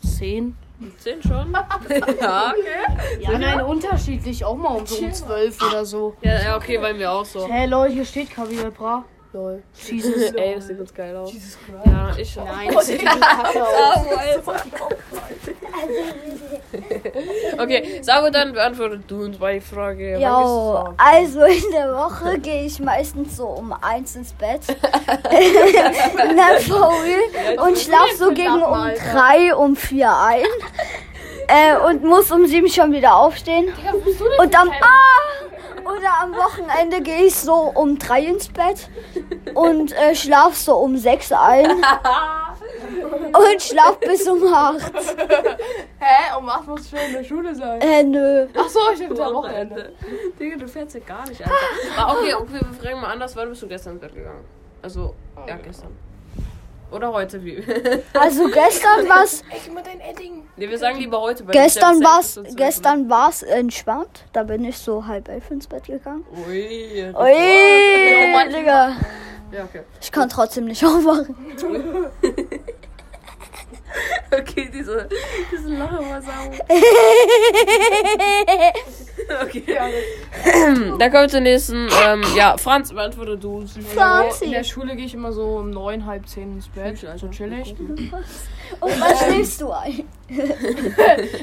10. 0.01 0.55
Zehn 0.97 1.21
schon? 1.21 1.53
ja, 2.19 2.53
okay. 2.53 3.19
Ja, 3.19 3.37
nein, 3.37 3.61
unterschiedlich. 3.61 4.43
Auch 4.43 4.55
mal 4.55 4.75
um 4.77 4.85
so 4.85 4.97
um 4.97 5.13
12 5.13 5.61
oder 5.61 5.85
so. 5.85 6.15
Ja, 6.21 6.41
ja, 6.41 6.57
okay, 6.57 6.77
bei 6.79 6.93
mir 6.93 7.11
auch 7.11 7.25
so. 7.25 7.47
Hey 7.47 7.67
Leute, 7.67 7.93
hier 7.93 8.05
steht 8.05 8.31
Kaviar 8.31 8.71
Bra. 8.71 9.05
Lol. 9.33 9.63
Jesus. 9.73 10.31
Ey, 10.35 10.55
das 10.55 10.67
sieht 10.67 10.77
ganz 10.77 10.93
geil 10.93 11.15
aus. 11.15 11.31
Ja, 11.85 12.11
ich 12.17 12.37
auch. 12.39 12.45
Nein, 12.45 12.69
das 12.73 12.85
sieht 12.85 13.01
richtig 13.01 13.21
kacke 13.21 13.63
aus. 13.63 14.05
Okay, 17.57 17.99
Sabo, 18.01 18.29
dann 18.29 18.53
beantwortet 18.53 19.03
du 19.07 19.23
uns 19.23 19.39
mal 19.39 19.53
die 19.53 19.61
Frage. 19.61 20.13
Gehst 20.13 20.23
also 20.23 21.43
in 21.43 21.71
der 21.71 21.93
Woche 21.93 22.39
gehe 22.41 22.65
ich 22.65 22.79
meistens 22.79 23.37
so 23.37 23.47
um 23.47 23.73
eins 23.81 24.15
ins 24.15 24.33
Bett. 24.33 24.61
in 24.69 26.35
der 26.35 26.59
VW 26.59 27.57
und 27.65 27.77
schlaf 27.77 28.11
so 28.17 28.29
gegen 28.31 28.61
um 28.63 28.91
drei, 29.11 29.55
um 29.55 29.75
vier 29.75 30.15
ein. 30.17 30.45
Äh, 31.47 31.77
und 31.85 32.03
muss 32.03 32.31
um 32.31 32.45
sieben 32.45 32.69
schon 32.69 32.93
wieder 32.93 33.15
aufstehen. 33.15 33.73
Und 34.37 34.57
am, 34.59 34.69
ah, 34.69 35.50
oder 35.83 36.21
am 36.21 36.33
Wochenende 36.33 37.01
gehe 37.01 37.25
ich 37.25 37.35
so 37.35 37.53
um 37.53 37.97
drei 37.97 38.21
ins 38.21 38.47
Bett 38.49 38.89
und 39.53 39.91
äh, 39.93 40.15
schlaf 40.15 40.55
so 40.55 40.75
um 40.77 40.97
sechs 40.97 41.31
ein. 41.31 41.67
Und 43.33 43.61
schlaf 43.61 43.97
bis 43.99 44.27
um 44.27 44.43
acht. 44.53 44.91
Hä? 45.99 46.37
Um 46.37 46.49
8 46.49 46.67
muss 46.67 46.81
ich 46.81 46.89
schon 46.89 46.99
in 46.99 47.13
der 47.13 47.23
Schule 47.23 47.55
sein. 47.55 47.79
Äh, 47.79 48.03
nö. 48.03 48.47
Ach 48.57 48.67
so, 48.67 48.79
ich 48.93 48.99
bin 48.99 49.15
du? 49.15 49.23
am 49.23 49.33
Wochenende. 49.35 49.93
Digga, 50.39 50.57
du 50.57 50.67
fährst 50.67 50.95
ja 50.95 50.99
gar 51.01 51.27
nicht, 51.27 51.41
Alter. 51.45 51.53
Aber 51.97 52.19
okay, 52.19 52.33
okay, 52.33 52.59
wir 52.59 52.73
fragen 52.81 52.99
mal 53.01 53.11
anders. 53.11 53.35
Wann 53.35 53.49
bist 53.49 53.61
du 53.61 53.67
gestern 53.67 53.93
ins 53.93 54.01
Bett 54.01 54.13
gegangen? 54.13 54.43
Also, 54.81 55.15
ja, 55.47 55.55
gestern. 55.57 55.95
Oder 56.91 57.11
heute, 57.13 57.43
wie? 57.43 57.57
Also 58.13 58.47
gestern 58.49 59.07
war's 59.07 59.43
Ey, 59.49 59.59
gib 59.63 59.73
mal 59.73 59.83
dein 59.83 59.99
Edding. 60.01 60.43
nee, 60.57 60.69
wir 60.69 60.77
sagen 60.77 60.99
lieber 60.99 61.21
heute. 61.21 61.45
weil 61.47 61.53
Gestern 61.53 62.03
war's, 62.03 62.39
gestern 62.55 63.09
war's 63.09 63.43
entspannt. 63.43 64.25
Da 64.33 64.43
bin 64.43 64.63
ich 64.65 64.77
so 64.77 65.05
halb 65.07 65.29
elf 65.29 65.49
ins 65.51 65.67
Bett 65.67 65.85
gegangen. 65.85 66.25
Ui. 66.47 67.13
Ui, 67.15 68.49
Digga. 68.53 68.95
Ja, 69.51 69.65
okay. 69.65 69.81
Ich 69.99 70.11
kann 70.11 70.29
trotzdem 70.29 70.65
nicht 70.65 70.83
aufwachen. 70.85 71.35
Okay, 74.39 74.69
diese, 74.73 75.09
diese 75.51 75.75
Lache 75.75 76.01
mal 76.01 76.21
sagen. 76.21 76.57
Okay. 79.43 79.77
Dann 80.97 81.11
kommen 81.11 81.23
wir 81.23 81.27
zur 81.29 81.39
nächsten. 81.41 81.87
Ähm, 82.05 82.23
ja, 82.35 82.57
Franz, 82.57 82.91
beantworte 82.91 83.37
du. 83.37 83.65
Franzi. 83.93 84.45
In 84.45 84.51
der 84.51 84.63
Schule 84.63 84.95
gehe 84.95 85.05
ich 85.05 85.13
immer 85.13 85.31
so 85.31 85.57
um 85.57 85.69
neun, 85.69 86.05
halb 86.05 86.27
zehn 86.27 86.53
ins 86.53 86.67
Bett. 86.67 87.05
Also 87.05 87.27
chillig. 87.29 87.75
Und 88.79 88.99
wann 88.99 89.15
schläfst 89.17 89.61
du 89.61 89.71
ein? 89.71 90.03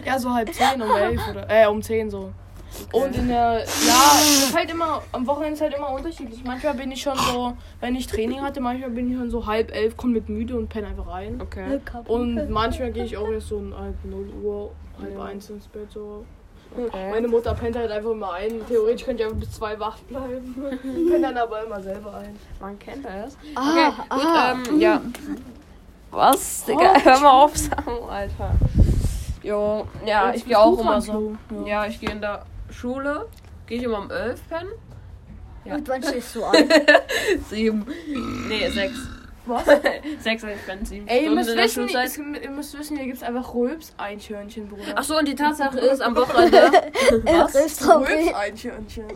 Ja, 0.05 0.19
so 0.19 0.35
halb 0.35 0.53
zehn, 0.53 0.83
um 0.83 0.91
elf 0.91 1.21
oder 1.31 1.47
äh, 1.49 1.67
um 1.67 1.81
zehn 1.83 2.11
so. 2.11 2.33
Und 2.93 3.17
in 3.17 3.29
der, 3.29 3.59
ja, 3.65 4.21
ist 4.21 4.57
halt 4.57 4.71
immer, 4.71 5.03
am 5.13 5.27
Wochenende 5.27 5.55
ist 5.55 5.61
halt 5.61 5.75
immer 5.75 5.91
unterschiedlich. 5.91 6.43
Manchmal 6.45 6.75
bin 6.75 6.91
ich 6.93 7.03
schon 7.03 7.17
so, 7.19 7.55
wenn 7.81 7.95
ich 7.97 8.07
Training 8.07 8.41
hatte, 8.41 8.61
manchmal 8.61 8.91
bin 8.91 9.11
ich 9.11 9.19
schon 9.19 9.31
so 9.31 9.47
halb 9.47 9.75
elf, 9.75 9.97
komme 9.97 10.15
mit 10.15 10.29
müde 10.29 10.57
und 10.57 10.69
penne 10.69 10.89
einfach 10.89 11.09
rein. 11.09 11.41
Okay. 11.41 11.81
Und 12.07 12.51
manchmal 12.51 12.93
gehe 12.93 13.05
ich 13.05 13.17
auch 13.17 13.29
erst 13.29 13.49
so 13.49 13.57
um 13.57 13.77
halb 13.77 13.97
0 14.05 14.27
Uhr, 14.43 14.71
halb 15.01 15.19
eins 15.21 15.51
ins 15.51 15.67
Bett 15.67 15.91
so. 15.93 16.25
okay. 16.77 17.11
Meine 17.11 17.29
Mutter 17.29 17.55
pennt 17.55 17.77
halt 17.77 17.91
einfach 17.91 18.11
immer 18.11 18.33
ein. 18.33 18.61
Theoretisch 18.69 19.05
könnte 19.05 19.23
ich 19.23 19.29
einfach 19.29 19.41
bis 19.41 19.53
zwei 19.53 19.79
wach 19.81 19.99
bleiben. 20.01 20.55
Pennt 21.11 21.25
dann 21.25 21.37
aber 21.37 21.65
immer 21.65 21.81
selber 21.83 22.15
ein. 22.19 22.37
Man 22.61 22.79
kennt 22.79 23.05
das. 23.05 23.37
Ah, 23.55 23.89
Okay, 23.89 24.03
gut, 24.09 24.25
ah. 24.27 24.53
ähm, 24.71 24.81
ja. 24.81 25.01
Was, 26.11 26.65
Digga? 26.65 26.95
Hör 27.03 27.21
mal 27.21 27.31
auf, 27.31 27.57
Samu, 27.57 28.07
Alter. 28.09 28.53
Jo, 29.43 29.87
ja, 30.07 30.33
ich 30.35 30.45
gehe 30.45 30.59
auch 30.59 30.79
immer 30.79 31.01
so. 31.01 31.37
Ja, 31.65 31.87
ich 31.87 32.01
gehe 32.01 32.11
in 32.11 32.21
der 32.21 32.45
Schule, 32.71 33.27
gehe 33.67 33.79
ich 33.79 33.85
immer 33.85 33.99
um 33.99 34.11
11 34.11 34.41
pennen. 34.49 34.71
Ja. 35.65 35.75
Und 35.75 35.89
wann 35.89 36.03
schläfst 36.03 36.35
du 36.37 36.45
ein? 36.47 36.69
Sieben. 37.51 37.87
Nee, 38.49 38.69
sechs. 38.71 38.95
Was? 39.47 39.65
Sechs, 40.21 40.43
ich 40.43 40.67
bin 40.67 40.85
sieben 40.85 41.09
Ey, 41.09 41.25
ihr 41.25 41.31
müsst, 41.31 41.57
wissen, 41.57 41.89
es, 41.89 42.19
ihr 42.19 42.51
müsst 42.51 42.79
wissen, 42.79 42.99
hier 42.99 43.07
gibt 43.07 43.17
es 43.17 43.23
einfach 43.23 43.55
Rülps-Einhörnchen, 43.55 44.69
Bruder. 44.69 44.83
Ach 44.95 45.03
so, 45.03 45.17
und 45.17 45.27
die 45.27 45.35
Tatsache 45.35 45.79
ist, 45.79 46.03
am 46.03 46.15
Wochenende. 46.17 46.71
Was? 47.25 47.55
Rülps-Einhörnchen. 47.89 49.07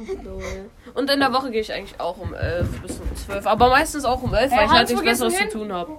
Und 0.94 1.11
in 1.11 1.21
der 1.21 1.32
Woche 1.35 1.50
gehe 1.50 1.61
ich 1.61 1.71
eigentlich 1.71 2.00
auch 2.00 2.16
um 2.16 2.32
11 2.32 2.80
bis 2.80 2.99
um 3.00 3.14
12. 3.14 3.47
Aber 3.47 3.68
meistens 3.68 4.06
auch 4.06 4.23
um 4.23 4.32
11, 4.32 4.50
weil 4.52 4.59
Hey, 4.59 4.64
ich 4.64 4.71
halt 4.71 4.80
Hans, 4.80 4.90
nichts 4.90 5.04
Besseres 5.04 5.35
zu 5.35 5.40
hin? 5.40 5.50
tun 5.50 5.71
habe. 5.73 5.99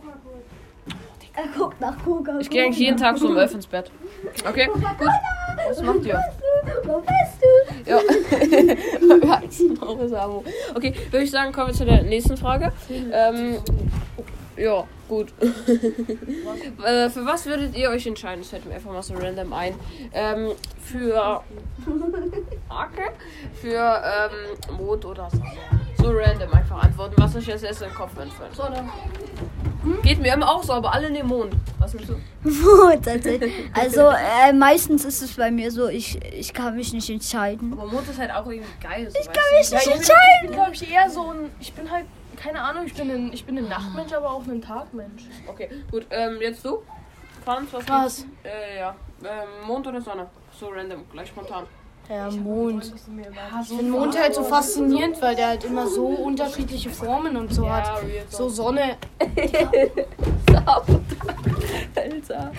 Er 1.36 1.48
guckt 1.56 1.80
nach 1.80 2.04
Coca. 2.04 2.40
Ich 2.40 2.50
gehe 2.50 2.64
eigentlich 2.66 2.80
jeden 2.80 2.98
Tag 2.98 3.20
so 3.20 3.28
um 3.28 3.38
11 3.38 3.54
ins 3.54 3.68
Bett. 3.68 3.92
Okay, 4.50 4.66
gut. 4.74 4.82
Was 5.68 5.82
macht 5.84 6.06
ihr? 6.06 6.20
Wo 6.84 7.02
bist 7.02 7.40
du? 7.42 7.90
Ja. 7.90 8.00
Traurig, 9.80 10.10
Samu. 10.10 10.44
okay, 10.76 10.94
würde 11.12 11.24
ich 11.24 11.32
sagen, 11.32 11.52
kommen 11.52 11.68
wir 11.68 11.74
zu 11.74 11.86
der 11.86 12.04
nächsten 12.04 12.38
Frage. 12.38 12.72
Ähm, 12.90 13.58
ja, 14.56 14.84
gut. 15.08 15.34
äh, 15.42 17.10
für 17.10 17.26
was 17.26 17.46
würdet 17.46 17.76
ihr 17.76 17.90
euch 17.90 18.06
entscheiden? 18.06 18.42
Das 18.42 18.50
fällt 18.50 18.66
mir 18.66 18.76
einfach 18.76 18.92
mal 18.92 19.02
so 19.02 19.16
random 19.16 19.52
ein. 19.54 19.74
Ähm, 20.14 20.52
für. 20.82 21.44
Okay. 22.70 23.10
Für 23.62 24.02
ähm, 24.04 24.78
Mond 24.78 25.06
oder 25.06 25.30
Sonne. 25.30 25.52
So 25.98 26.10
random 26.12 26.52
einfach 26.52 26.84
antworten, 26.84 27.16
was 27.18 27.36
euch 27.36 27.52
als 27.52 27.64
erstes 27.64 27.88
in 27.88 27.94
den 27.94 27.96
Kopf 27.96 28.18
einfällt. 28.18 28.56
Sonne. 28.56 28.90
Geht 30.02 30.20
mir 30.20 30.34
immer 30.34 30.50
auch 30.50 30.64
so, 30.64 30.74
aber 30.74 30.94
alle 30.94 31.10
nehmen 31.12 31.30
Mond. 31.30 31.56
Was 31.80 31.94
nimmst 31.94 32.10
du? 32.10 32.16
Tatsächlich? 33.02 33.54
Also 33.74 34.10
äh, 34.10 34.54
meistens 34.54 35.06
ist 35.06 35.22
es 35.22 35.34
bei 35.36 35.52
mir 35.52 35.72
so, 35.72 35.88
ich, 35.88 36.20
ich 36.34 36.54
kann 36.54 36.76
mich 36.76 36.94
nicht 36.94 37.10
entscheiden. 37.10 37.74
Aber 37.74 37.86
Mond 37.86 38.08
ist 38.10 38.20
halt 38.20 38.32
auch 38.32 38.48
irgendwie 38.48 38.70
geil. 38.82 39.10
So, 39.12 39.20
ich 39.20 39.26
kann 39.26 39.44
mich 39.60 39.70
Ja, 39.70 39.78
nicht 39.78 39.86
ich 39.88 39.92
bin, 39.92 40.00
entscheiden. 40.00 40.20
ich 40.42 40.48
bin 40.48 40.52
glaube 40.56 40.72
ich, 40.74 40.92
eher 40.92 41.10
so 41.10 41.32
ein. 41.32 41.50
Ich 41.60 41.74
bin 41.74 41.90
halt. 41.92 42.06
Keine 42.36 42.62
Ahnung, 42.62 42.84
ich 42.88 42.94
bin 42.94 43.10
ein, 43.12 43.32
ich 43.32 43.46
bin 43.46 43.58
ein 43.58 43.70
Nachtmensch, 43.70 44.12
aber 44.12 44.32
auch 44.32 44.44
ein 44.48 44.62
Tagmensch. 44.62 45.24
Okay, 45.48 45.70
gut. 45.92 46.06
Ähm, 46.10 46.38
jetzt 46.42 46.66
du? 46.66 46.82
Franz, 47.46 47.72
was? 47.72 47.88
Was? 47.88 48.26
Äh, 48.44 48.80
ja. 48.80 48.96
Ähm, 49.24 49.68
Mond 49.68 49.86
oder 49.88 50.02
Sonne? 50.02 50.28
So 50.60 50.68
random, 50.68 51.04
gleich 51.12 51.28
spontan. 51.30 51.66
Der 52.10 52.30
Mond. 52.32 52.84
Ja, 52.86 53.62
Ich 53.62 53.68
finde 53.70 53.92
Mond 53.92 54.20
halt 54.20 54.36
so 54.36 54.44
faszinierend, 54.44 55.22
weil 55.22 55.36
der 55.36 55.48
halt 55.48 55.64
immer 55.64 55.88
so 55.88 56.06
unterschiedliche 56.26 56.90
Formen 56.90 57.38
und 57.38 57.54
so 57.54 57.70
hat. 57.70 58.04
real 58.04 58.26
So 58.30 58.50
Sonne. 58.50 58.98
Alter. 61.96 62.52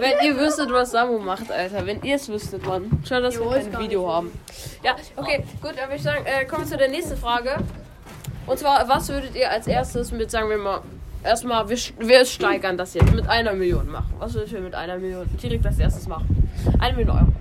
wenn 0.00 0.26
ihr 0.26 0.36
wüsstet, 0.36 0.70
was 0.72 0.90
Samu 0.90 1.18
macht, 1.18 1.50
Alter. 1.50 1.86
Wenn 1.86 2.02
ihr 2.02 2.16
es 2.16 2.28
wüsstet, 2.28 2.66
Mann. 2.66 2.90
Schade, 3.06 3.22
dass 3.22 3.38
wir 3.38 3.48
kein 3.50 3.78
Video 3.78 4.10
haben. 4.12 4.32
Ja, 4.82 4.96
okay, 5.16 5.44
gut, 5.60 5.72
dann 5.76 5.88
würde 5.88 5.96
ich 5.96 6.02
sagen, 6.02 6.24
äh, 6.24 6.44
kommen 6.44 6.62
wir 6.64 6.68
zu 6.70 6.76
der 6.76 6.88
nächsten 6.88 7.16
Frage. 7.16 7.56
Und 8.46 8.58
zwar, 8.58 8.88
was 8.88 9.08
würdet 9.08 9.34
ihr 9.34 9.50
als 9.50 9.66
erstes 9.66 10.12
mit, 10.12 10.30
sagen 10.30 10.48
wir 10.48 10.58
mal, 10.58 10.80
erstmal, 11.24 11.68
wir, 11.68 11.76
wir 11.98 12.24
steigern 12.24 12.76
das 12.76 12.94
jetzt, 12.94 13.12
mit 13.12 13.28
einer 13.28 13.52
Million 13.52 13.88
machen? 13.88 14.14
Was 14.18 14.34
würdet 14.34 14.52
ihr 14.52 14.60
mit 14.60 14.74
einer 14.74 14.98
Million 14.98 15.26
direkt 15.42 15.66
als 15.66 15.78
erstes 15.78 16.06
machen? 16.06 16.48
Eine 16.78 16.96
Million 16.96 17.16
Euro. 17.16 17.32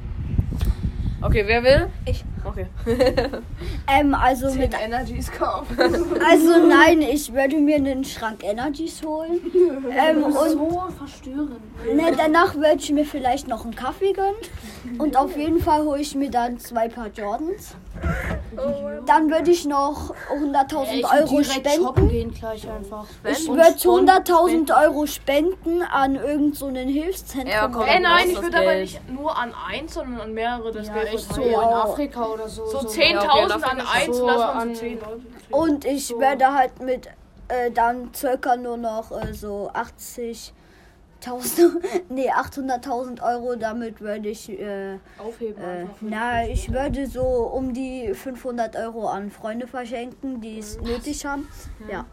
Okay, 1.26 1.44
wer 1.48 1.64
will? 1.64 1.88
Ich. 2.06 2.24
Okay. 2.44 2.68
Ähm, 3.88 4.16
also 4.16 4.48
mit, 4.48 4.72
Mit 4.72 4.82
Energies 4.84 5.32
kaufen. 5.32 5.78
also 6.28 6.68
nein, 6.68 7.02
ich 7.02 7.32
würde 7.32 7.58
mir 7.58 7.76
einen 7.76 8.04
Schrank 8.04 8.44
Energies 8.44 9.02
holen. 9.04 9.40
Ähm, 9.98 10.24
und 10.24 10.34
So 10.34 10.84
verstörend. 10.98 11.60
ne, 11.96 12.12
danach 12.18 12.56
würde 12.56 12.78
ich 12.80 12.92
mir 12.92 13.06
vielleicht 13.06 13.48
noch 13.48 13.64
einen 13.64 13.76
Kaffee 13.76 14.12
gönnen. 14.14 14.36
Und 14.98 15.16
auf 15.18 15.38
jeden 15.38 15.60
Fall 15.60 15.84
hole 15.84 16.02
ich 16.02 16.16
mir 16.16 16.30
dann 16.32 16.58
zwei 16.60 16.90
Paar 16.90 17.10
Jordans. 17.16 17.76
Dann 19.06 19.30
würde 19.30 19.52
ich 19.52 19.66
noch 19.66 20.14
100.000 20.32 20.94
Ich 20.94 21.06
Euro 21.06 21.44
spenden. 21.44 22.08
gehen 22.10 22.34
gleich 22.34 22.68
einfach. 22.70 23.06
Ich 23.30 23.48
würde 23.48 23.62
und 23.90 24.10
100.000 24.10 24.84
Euro 24.84 25.06
spenden 25.06 25.82
an 25.82 26.16
irgendein 26.16 26.54
so 26.54 26.70
Hilfszentrum. 26.70 27.52
Ja, 27.52 27.68
komm. 27.68 27.84
Ey, 27.86 28.00
nein, 28.00 28.30
ich 28.30 28.42
würde 28.42 28.58
aber 28.58 28.76
nicht 28.76 29.10
nur 29.10 29.38
an 29.38 29.54
eins, 29.70 29.94
sondern 29.94 30.22
an 30.22 30.34
mehrere 30.34 30.72
das 30.72 30.88
Ja, 30.88 30.94
Geld 30.94 31.14
echt 31.14 31.34
so. 31.34 31.42
Ja. 31.42 31.62
in 31.62 31.68
Afrika 31.74 32.26
oder 32.26 32.48
so. 32.50 32.66
So 32.68 32.78
Ja, 32.80 32.84
10.000 33.22 33.56
okay, 33.56 33.64
an 33.64 33.82
eins, 33.82 34.18
so 34.18 34.28
an- 34.28 34.74
so 34.76 34.80
10 34.82 35.00
Leute. 35.00 35.22
Und 35.52 35.86
ich 35.86 36.18
werde 36.18 36.54
halt 36.54 36.82
mit 36.82 37.08
äh, 37.48 37.70
dann 37.72 38.12
circa 38.16 38.56
nur 38.56 38.78
noch 38.78 39.12
äh, 39.12 39.34
so 39.34 39.70
80.000, 39.74 40.52
nee, 42.10 42.30
800.000 42.32 43.22
Euro, 43.24 43.56
damit 43.56 44.02
würde 44.02 44.30
ich, 44.30 44.50
äh, 44.50 44.98
Aufheben 45.18 45.62
äh, 45.64 45.86
na, 46.02 46.48
ich 46.48 46.72
würde 46.72 47.08
so 47.08 47.22
um 47.24 47.74
die 47.74 48.14
500 48.14 48.76
Euro 48.76 49.08
an 49.08 49.32
Freunde 49.32 49.68
verschenken, 49.68 50.42
die 50.42 50.60
es 50.60 50.80
nötig 50.82 51.26
haben. 51.26 51.48
Ja. 51.92 52.06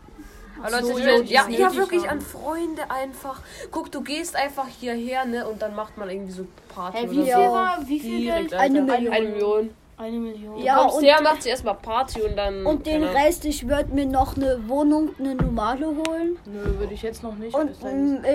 Aber 0.62 0.70
Leute, 0.70 0.86
So, 0.86 1.22
die- 1.22 1.32
ja, 1.32 1.48
ja, 1.48 1.58
ja, 1.58 1.74
wirklich 1.74 2.08
an 2.08 2.20
Freunde 2.20 2.90
einfach. 2.90 3.40
Guck, 3.70 3.90
du 3.90 4.00
gehst 4.02 4.36
einfach 4.36 4.68
hierher, 4.68 5.24
ne? 5.24 5.48
Und 5.48 5.62
dann 5.62 5.74
macht 5.74 5.96
man 5.98 6.08
irgendwie 6.10 6.32
so 6.32 6.46
Party 6.74 6.98
oder 6.98 7.10
wie 7.10 7.16
viel 7.16 7.26
Ja. 7.26 7.52
war, 7.52 7.78
wie 7.88 8.00
viel 8.00 8.24
Geld? 8.24 8.54
Eine 8.54 8.82
Million. 8.82 9.12
Eine 9.12 9.28
Million. 9.30 9.70
Eine 9.98 10.16
Million. 10.18 10.58
Ja, 10.58 10.82
und- 10.86 11.02
her, 11.04 11.20
macht 11.22 11.42
sie 11.42 11.50
erstmal 11.50 11.74
Party 11.74 12.22
und 12.22 12.36
dann. 12.36 12.64
Und 12.66 12.86
den 12.86 13.02
keine. 13.02 13.14
Rest, 13.26 13.44
ich 13.44 13.68
würde 13.68 13.94
mir 13.94 14.06
noch 14.06 14.36
eine 14.36 14.68
Wohnung, 14.68 15.10
eine 15.18 15.34
normale 15.34 15.86
holen. 15.86 16.36
Nö, 16.46 16.78
würde 16.78 16.94
ich 16.94 17.02
jetzt 17.02 17.22
noch 17.22 17.36
nicht. 17.36 17.54
Und 17.54 17.70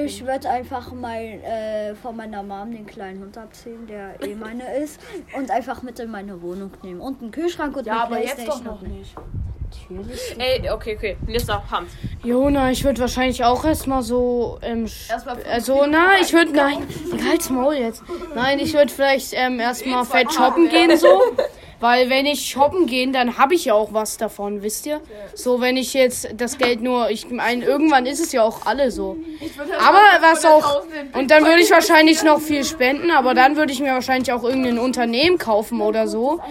ich 0.06 0.26
würde 0.26 0.50
einfach 0.50 0.92
mein, 0.94 1.44
äh, 1.44 1.96
von 1.96 2.16
meiner 2.16 2.44
Mom 2.44 2.72
den 2.72 2.86
kleinen 2.86 3.20
Hund 3.22 3.38
abziehen, 3.38 3.86
der 3.88 4.22
eh 4.26 4.36
meine 4.36 4.78
ist. 4.78 5.00
Und 5.36 5.52
einfach 5.52 5.82
mit 5.82 6.00
in 6.00 6.12
meine 6.12 6.42
Wohnung 6.42 6.72
nehmen. 6.84 7.02
Und 7.02 7.22
einen 7.22 7.32
Kühlschrank 7.32 7.76
und 7.76 7.86
Ja, 7.86 7.94
eine 7.94 8.04
aber 8.04 8.20
jetzt 8.22 8.36
Playstation. 8.36 8.66
doch 8.66 8.82
noch 8.82 8.88
nicht. 8.88 9.16
Ey, 10.38 10.70
okay, 10.70 10.96
okay. 10.98 11.18
Nächster 11.26 11.64
Hans. 11.72 11.92
Jona, 12.24 12.72
ich 12.72 12.84
würde 12.84 13.00
wahrscheinlich 13.02 13.44
auch 13.44 13.64
erstmal 13.64 14.04
so. 14.04 14.60
Ähm, 14.62 14.88
Erstmal 15.10 15.38
also, 15.50 15.86
na, 15.88 16.20
ich 16.22 16.34
würde. 16.34 16.52
Nein, 16.52 16.88
halt's 17.30 17.50
Maul 17.50 17.76
jetzt. 17.76 18.04
Nein, 18.36 18.60
ich 18.60 18.74
würde 18.74 18.92
vielleicht 18.92 19.34
ähm, 19.34 19.60
erstmal 19.60 20.06
fett 20.06 20.32
shoppen 20.34 20.70
gehen, 20.70 20.98
so. 20.98 21.22
Weil, 21.80 22.10
wenn 22.10 22.26
ich 22.26 22.48
shoppen 22.48 22.88
gehe, 22.88 23.12
dann 23.12 23.38
habe 23.38 23.54
ich 23.54 23.66
ja 23.66 23.76
auch 23.76 23.94
was 23.94 24.18
davon, 24.18 24.64
wisst 24.64 24.88
ihr? 24.88 25.00
So, 25.36 25.62
wenn 25.62 25.78
ich 25.78 25.94
jetzt 25.94 26.28
das 26.36 26.58
Geld 26.58 26.82
nur. 26.82 27.12
Ich 27.12 27.30
meine, 27.30 27.64
irgendwann 27.64 28.08
ist 28.08 28.20
es 28.20 28.32
ja 28.32 28.42
auch 28.42 28.66
alle 28.66 28.90
so. 28.90 29.16
Aber 29.80 30.02
was 30.22 30.44
auch. 30.44 30.82
Und 31.14 31.30
dann 31.30 31.46
würde 31.46 31.62
ich 31.62 31.70
wahrscheinlich 31.70 32.24
noch 32.24 32.42
viel 32.42 32.64
spenden, 32.66 33.12
aber 33.12 33.36
dann 33.36 33.56
würde 33.58 33.72
ich 33.72 33.80
mir 33.80 33.94
wahrscheinlich 33.94 34.32
auch 34.32 34.44
irgendein 34.44 34.80
Unternehmen 34.80 35.38
kaufen 35.38 35.80
oder 35.82 36.08
so. 36.08 36.42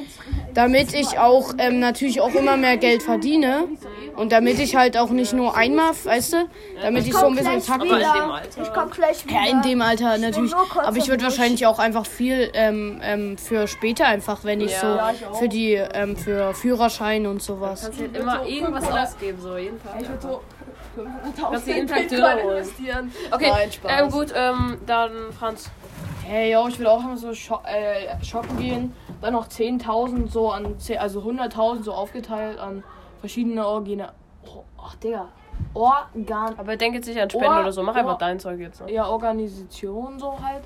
Damit 0.57 0.95
ich 0.95 1.19
auch 1.19 1.53
ähm, 1.59 1.81
natürlich 1.81 2.23
auch 2.23 2.35
immer 2.35 2.57
mehr 2.57 2.79
Geld 2.79 3.03
verdiene. 3.03 3.65
Und 4.17 4.33
damit 4.33 4.59
ich 4.59 4.75
halt 4.75 4.97
auch 4.97 5.11
nicht 5.11 5.35
nur 5.35 5.55
einmal, 5.55 5.91
weißt 5.91 6.33
du, 6.33 6.49
damit 6.81 7.07
ich 7.07 7.13
so 7.13 7.27
ein 7.27 7.35
bisschen 7.35 7.53
gleich 7.53 7.67
Takt 7.67 7.83
Aber 7.83 7.91
in 7.91 7.99
wieder. 7.99 8.13
dem 8.15 8.31
Alter. 8.31 8.63
Ich 8.63 8.73
komm 8.73 8.91
gleich 8.91 9.27
wieder. 9.27 9.35
ja, 9.35 9.51
in 9.51 9.61
dem 9.61 9.83
Alter 9.83 10.17
natürlich. 10.17 10.55
Aber 10.55 10.97
ich 10.97 11.09
würde 11.09 11.25
wahrscheinlich 11.25 11.67
auch 11.67 11.79
einfach 11.79 12.07
viel 12.07 12.51
ähm, 12.55 12.99
ähm, 13.03 13.37
für 13.37 13.69
später 13.69 14.07
einfach, 14.07 14.45
wenn 14.45 14.63
ich 14.63 14.73
Ja, 14.73 15.13
so 15.31 15.39
für 15.39 15.49
die 15.51 15.75
ähm, 15.75 16.17
für 16.17 16.55
Führerschein 16.55 17.27
und 17.27 17.43
sowas. 17.43 17.83
Kannst 17.83 18.01
halt 18.01 18.17
immer 18.17 18.47
irgendwas 18.47 18.91
ausgeben, 18.91 19.39
so 19.39 19.59
jeden 19.59 19.83
Tag. 19.83 20.01
Ich 20.01 20.09
würde 20.09 20.23
so 20.23 20.43
500.000 20.99 21.51
Kannst 21.51 21.67
du 21.67 21.71
jeden 21.73 21.87
Tag 21.87 22.09
Döner 22.09 22.41
investieren. 22.41 23.13
Okay, 23.31 23.51
Nein, 23.51 23.73
Spaß. 23.73 23.93
ähm, 24.01 24.11
gut, 24.11 24.33
ähm, 24.35 24.79
dann 24.87 25.11
Franz. 25.39 25.71
Hey, 26.25 26.51
ja, 26.53 26.67
ich 26.67 26.79
will 26.79 26.87
auch 26.87 27.01
immer 27.05 27.19
so 27.19 27.35
sho 27.35 27.61
äh, 27.67 28.25
shoppen 28.25 28.59
gehen. 28.59 28.95
Dann 29.21 29.33
noch 29.33 29.49
10.000 29.49 30.29
so 30.29 30.51
an, 30.51 30.79
10 30.79 30.99
also 30.99 31.21
100.000 31.21 31.83
so 31.83 31.93
aufgeteilt 31.93 32.59
an 32.59 32.85
verschiedene 33.21 33.67
Organe. 33.67 34.11
Oh, 34.45 34.63
ach, 34.79 34.95
Digga. 34.97 35.29
Organ. 35.75 36.55
Aber 36.59 36.77
denk 36.77 36.95
jetzt 36.95 37.07
nicht 37.09 37.21
an 37.21 37.31
Spenden 37.31 37.49
Ohr- 37.49 37.61
oder 37.61 37.73
so. 37.73 37.83
Mach 37.83 37.95
einfach 37.95 38.13
Ohr- 38.13 38.19
dein 38.19 38.39
Zeug 38.39 38.61
jetzt. 38.61 38.83
Ne? 38.85 38.93
Ja, 38.93 39.09
Organisation 39.09 40.19
so 40.19 40.39
halt. 40.43 40.63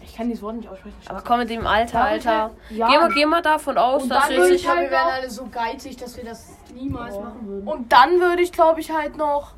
Ich 0.00 0.16
kann 0.16 0.28
dieses 0.28 0.42
Wort 0.42 0.56
nicht 0.56 0.68
aussprechen. 0.68 0.96
Aber 1.08 1.20
komm 1.20 1.38
mit 1.38 1.50
dem 1.50 1.64
Alter, 1.66 1.98
ich 2.16 2.26
Alter. 2.26 2.42
halt- 2.42 2.52
Ja. 2.70 2.88
Geh, 2.88 2.98
mal, 2.98 3.12
geh 3.14 3.26
mal 3.26 3.42
davon 3.42 3.78
aus, 3.78 4.02
Und 4.02 4.08
dass 4.08 4.28
dann 4.28 4.42
sich. 4.44 4.54
ich 4.62 4.68
halt 4.68 4.80
wir 4.84 4.90
wären 4.90 5.08
alle 5.08 5.30
so 5.30 5.46
geizig, 5.46 5.96
dass 5.96 6.16
wir 6.16 6.24
das 6.24 6.56
niemals 6.74 7.16
machen 7.18 7.46
würden. 7.46 7.68
Und 7.68 7.92
dann 7.92 8.18
würde 8.18 8.42
ich, 8.42 8.50
glaube 8.50 8.80
ich, 8.80 8.90
halt 8.90 9.16
noch. 9.16 9.52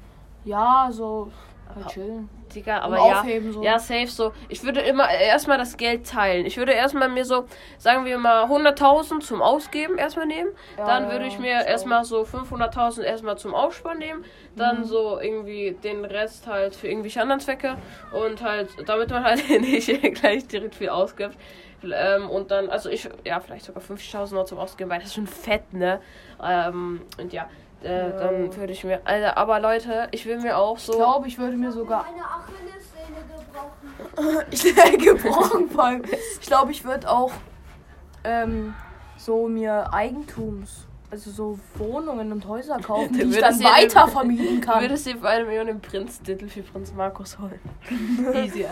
Ja, 0.45 0.89
so. 0.91 1.31
Halt 1.75 1.87
chillen. 1.89 2.29
Digga, 2.55 2.81
aber 2.81 2.97
ja. 2.97 3.21
aufheben, 3.21 3.53
so. 3.53 3.63
Ja, 3.63 3.79
safe 3.79 4.07
so. 4.07 4.33
Ich 4.49 4.63
würde 4.63 4.81
immer 4.81 5.09
erstmal 5.11 5.59
das 5.59 5.77
Geld 5.77 6.07
teilen. 6.09 6.47
Ich 6.47 6.57
würde 6.57 6.73
erstmal 6.73 7.09
mir 7.09 7.25
so, 7.25 7.47
sagen 7.79 8.05
wir 8.05 8.19
mal, 8.19 8.45
100.000 8.45 9.21
zum 9.21 9.43
Ausgeben 9.43 9.99
erstmal 9.99 10.27
nehmen. 10.27 10.51
Ja, 10.79 10.87
dann 10.87 11.05
ja, 11.05 11.13
würde 11.13 11.27
ich 11.27 11.35
ja, 11.35 11.41
mir 11.41 11.61
ich 11.61 11.67
erstmal 11.67 12.05
so 12.05 12.23
500.000 12.23 13.03
erstmal 13.03 13.37
zum 13.39 13.55
Aussparen 13.55 13.99
nehmen. 13.99 14.25
Dann 14.57 14.81
Mhm. 14.81 14.85
so 14.85 15.19
irgendwie 15.21 15.73
den 15.83 16.05
Rest 16.05 16.47
halt 16.47 16.75
für 16.75 16.89
irgendwelche 16.89 17.21
anderen 17.21 17.41
Zwecke. 17.41 17.77
Und 18.13 18.43
halt, 18.43 18.71
damit 18.87 19.11
man 19.11 19.25
halt 19.25 19.49
nicht 19.61 20.15
gleich 20.15 20.47
direkt 20.47 20.75
viel 20.77 20.89
ausgibt. 20.91 21.37
Ähm, 21.83 22.31
und 22.31 22.51
dann, 22.51 22.71
also 22.71 22.89
ich, 22.89 23.09
ja, 23.25 23.41
vielleicht 23.41 23.67
sogar 23.67 23.83
50.000 23.83 24.35
noch 24.35 24.45
zum 24.47 24.59
Ausgeben, 24.59 24.89
weil 24.89 25.01
das 25.01 25.09
ist 25.09 25.15
schon 25.17 25.27
fett, 25.27 25.73
ne? 25.75 26.01
Ähm, 26.43 27.03
und 27.21 27.33
ja. 27.33 27.47
Äh, 27.85 28.19
dann 28.19 28.57
würde 28.57 28.73
ich 28.73 28.83
mir, 28.83 29.01
Alter, 29.05 29.37
aber 29.37 29.61
Leute, 29.61 30.09
ich 30.11 30.25
will 30.25 30.41
mir 30.41 30.57
auch 30.57 30.79
so. 30.79 30.93
Ich 30.93 30.99
glaube, 30.99 31.29
ich 31.29 31.39
würde 31.39 31.57
mir 31.57 31.71
sogar. 31.71 32.07
Eine 34.17 34.97
gebrochen. 34.99 35.71
Vor 35.71 35.85
allem. 35.85 36.03
Ich 36.41 36.47
glaube, 36.47 36.73
ich 36.73 36.85
würde 36.85 37.11
auch 37.11 37.33
ähm, 38.25 38.75
so 39.19 39.49
mir 39.49 39.93
Eigentums, 39.93 40.84
also 41.15 41.31
so 41.31 41.59
Wohnungen 41.77 42.33
und 42.33 42.47
Häuser 42.49 42.77
kaufen, 42.83 43.13
die 43.13 43.23
ich 43.23 43.39
dann 43.39 43.59
weiter 43.63 44.09
vermieten 44.09 44.61
Du 44.61 44.67
kann. 44.67 44.81
würdest 44.83 45.07
dir 45.07 45.17
vor 45.17 45.29
allem 45.31 45.49
den 45.67 45.81
Prinztitel 45.81 46.49
für 46.49 46.63
Prinz 46.63 46.93
Markus 46.93 47.39
holen. 47.39 47.61
Easy, 48.35 48.67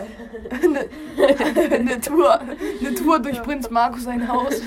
eine 1.71 2.01
Tour, 2.01 2.39
eine 2.39 2.95
Tour 2.95 3.19
durch 3.19 3.41
Prinz 3.41 3.69
Markus 3.69 4.03
sein 4.03 4.27
Haus. 4.27 4.61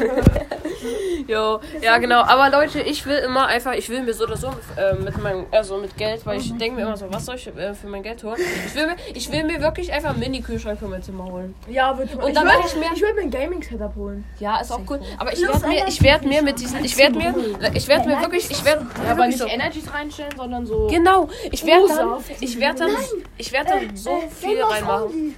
Jo, 1.26 1.60
ja 1.82 1.98
genau. 1.98 2.22
Aber 2.22 2.50
Leute, 2.50 2.80
ich 2.80 3.04
will 3.06 3.16
immer 3.18 3.46
einfach, 3.46 3.72
ich 3.74 3.88
will 3.90 4.02
mir 4.02 4.14
so 4.14 4.24
oder 4.24 4.36
so 4.36 4.48
äh, 4.76 4.94
mit 4.94 5.20
meinem, 5.22 5.46
also 5.50 5.76
mit 5.78 5.96
Geld, 5.96 6.24
weil 6.24 6.38
ich 6.38 6.56
denke 6.56 6.76
mir 6.76 6.82
immer 6.86 6.96
so, 6.96 7.06
was 7.10 7.26
soll 7.26 7.34
ich 7.36 7.46
äh, 7.48 7.74
für 7.74 7.88
mein 7.88 8.02
Geld 8.02 8.22
holen? 8.24 8.36
Ich 8.66 8.74
will 8.74 8.86
mir, 8.86 8.96
ich 9.14 9.30
will 9.32 9.44
mir 9.44 9.60
wirklich 9.60 9.92
einfach 9.92 10.10
einen 10.10 10.20
Mini-Kühlschrank 10.20 10.78
für 10.78 10.86
mein 10.88 11.02
Zimmer 11.02 11.24
holen. 11.24 11.54
Ja, 11.68 11.96
würde 11.98 12.10
ich 12.12 12.22
Und 12.22 12.36
dann 12.36 12.46
würd- 12.46 12.58
mach 12.58 12.66
ich 12.66 12.76
mir- 12.76 12.86
Ich 12.94 13.02
würde 13.02 13.14
mir 13.16 13.22
ein 13.22 13.30
Gaming-Setup 13.30 13.94
holen. 13.96 14.24
Ja, 14.38 14.60
ist 14.60 14.70
auch 14.72 14.80
cool. 14.88 15.00
Aber 15.18 15.32
ich 15.32 15.42
werde 15.42 15.66
mir, 15.66 15.86
ich 15.88 16.02
werde 16.02 16.28
mir 16.28 16.42
mit 16.42 16.60
diesen, 16.60 16.84
ich 16.84 16.96
werde 16.96 17.18
mir, 17.18 17.34
ich 17.74 17.88
werde 17.88 18.08
mir 18.08 18.20
wirklich, 18.20 18.50
ich 18.50 18.64
werde, 18.64 18.86
Ja, 19.04 19.12
aber 19.12 19.26
nicht 19.26 19.38
so. 19.38 19.46
Energies 19.46 19.92
reinstellen, 19.92 20.32
sondern 20.36 20.66
so. 20.66 20.86
Genau, 20.88 21.28
ich 21.50 21.64
werde 21.66 21.88
dann, 21.88 22.24
ich 22.40 22.58
werde 22.60 22.78
dann, 22.80 22.90
ich 23.38 23.52
werde 23.52 23.70
dann 23.70 23.96
so 23.96 24.22
viel 24.40 24.62
reinmachen. 24.62 25.34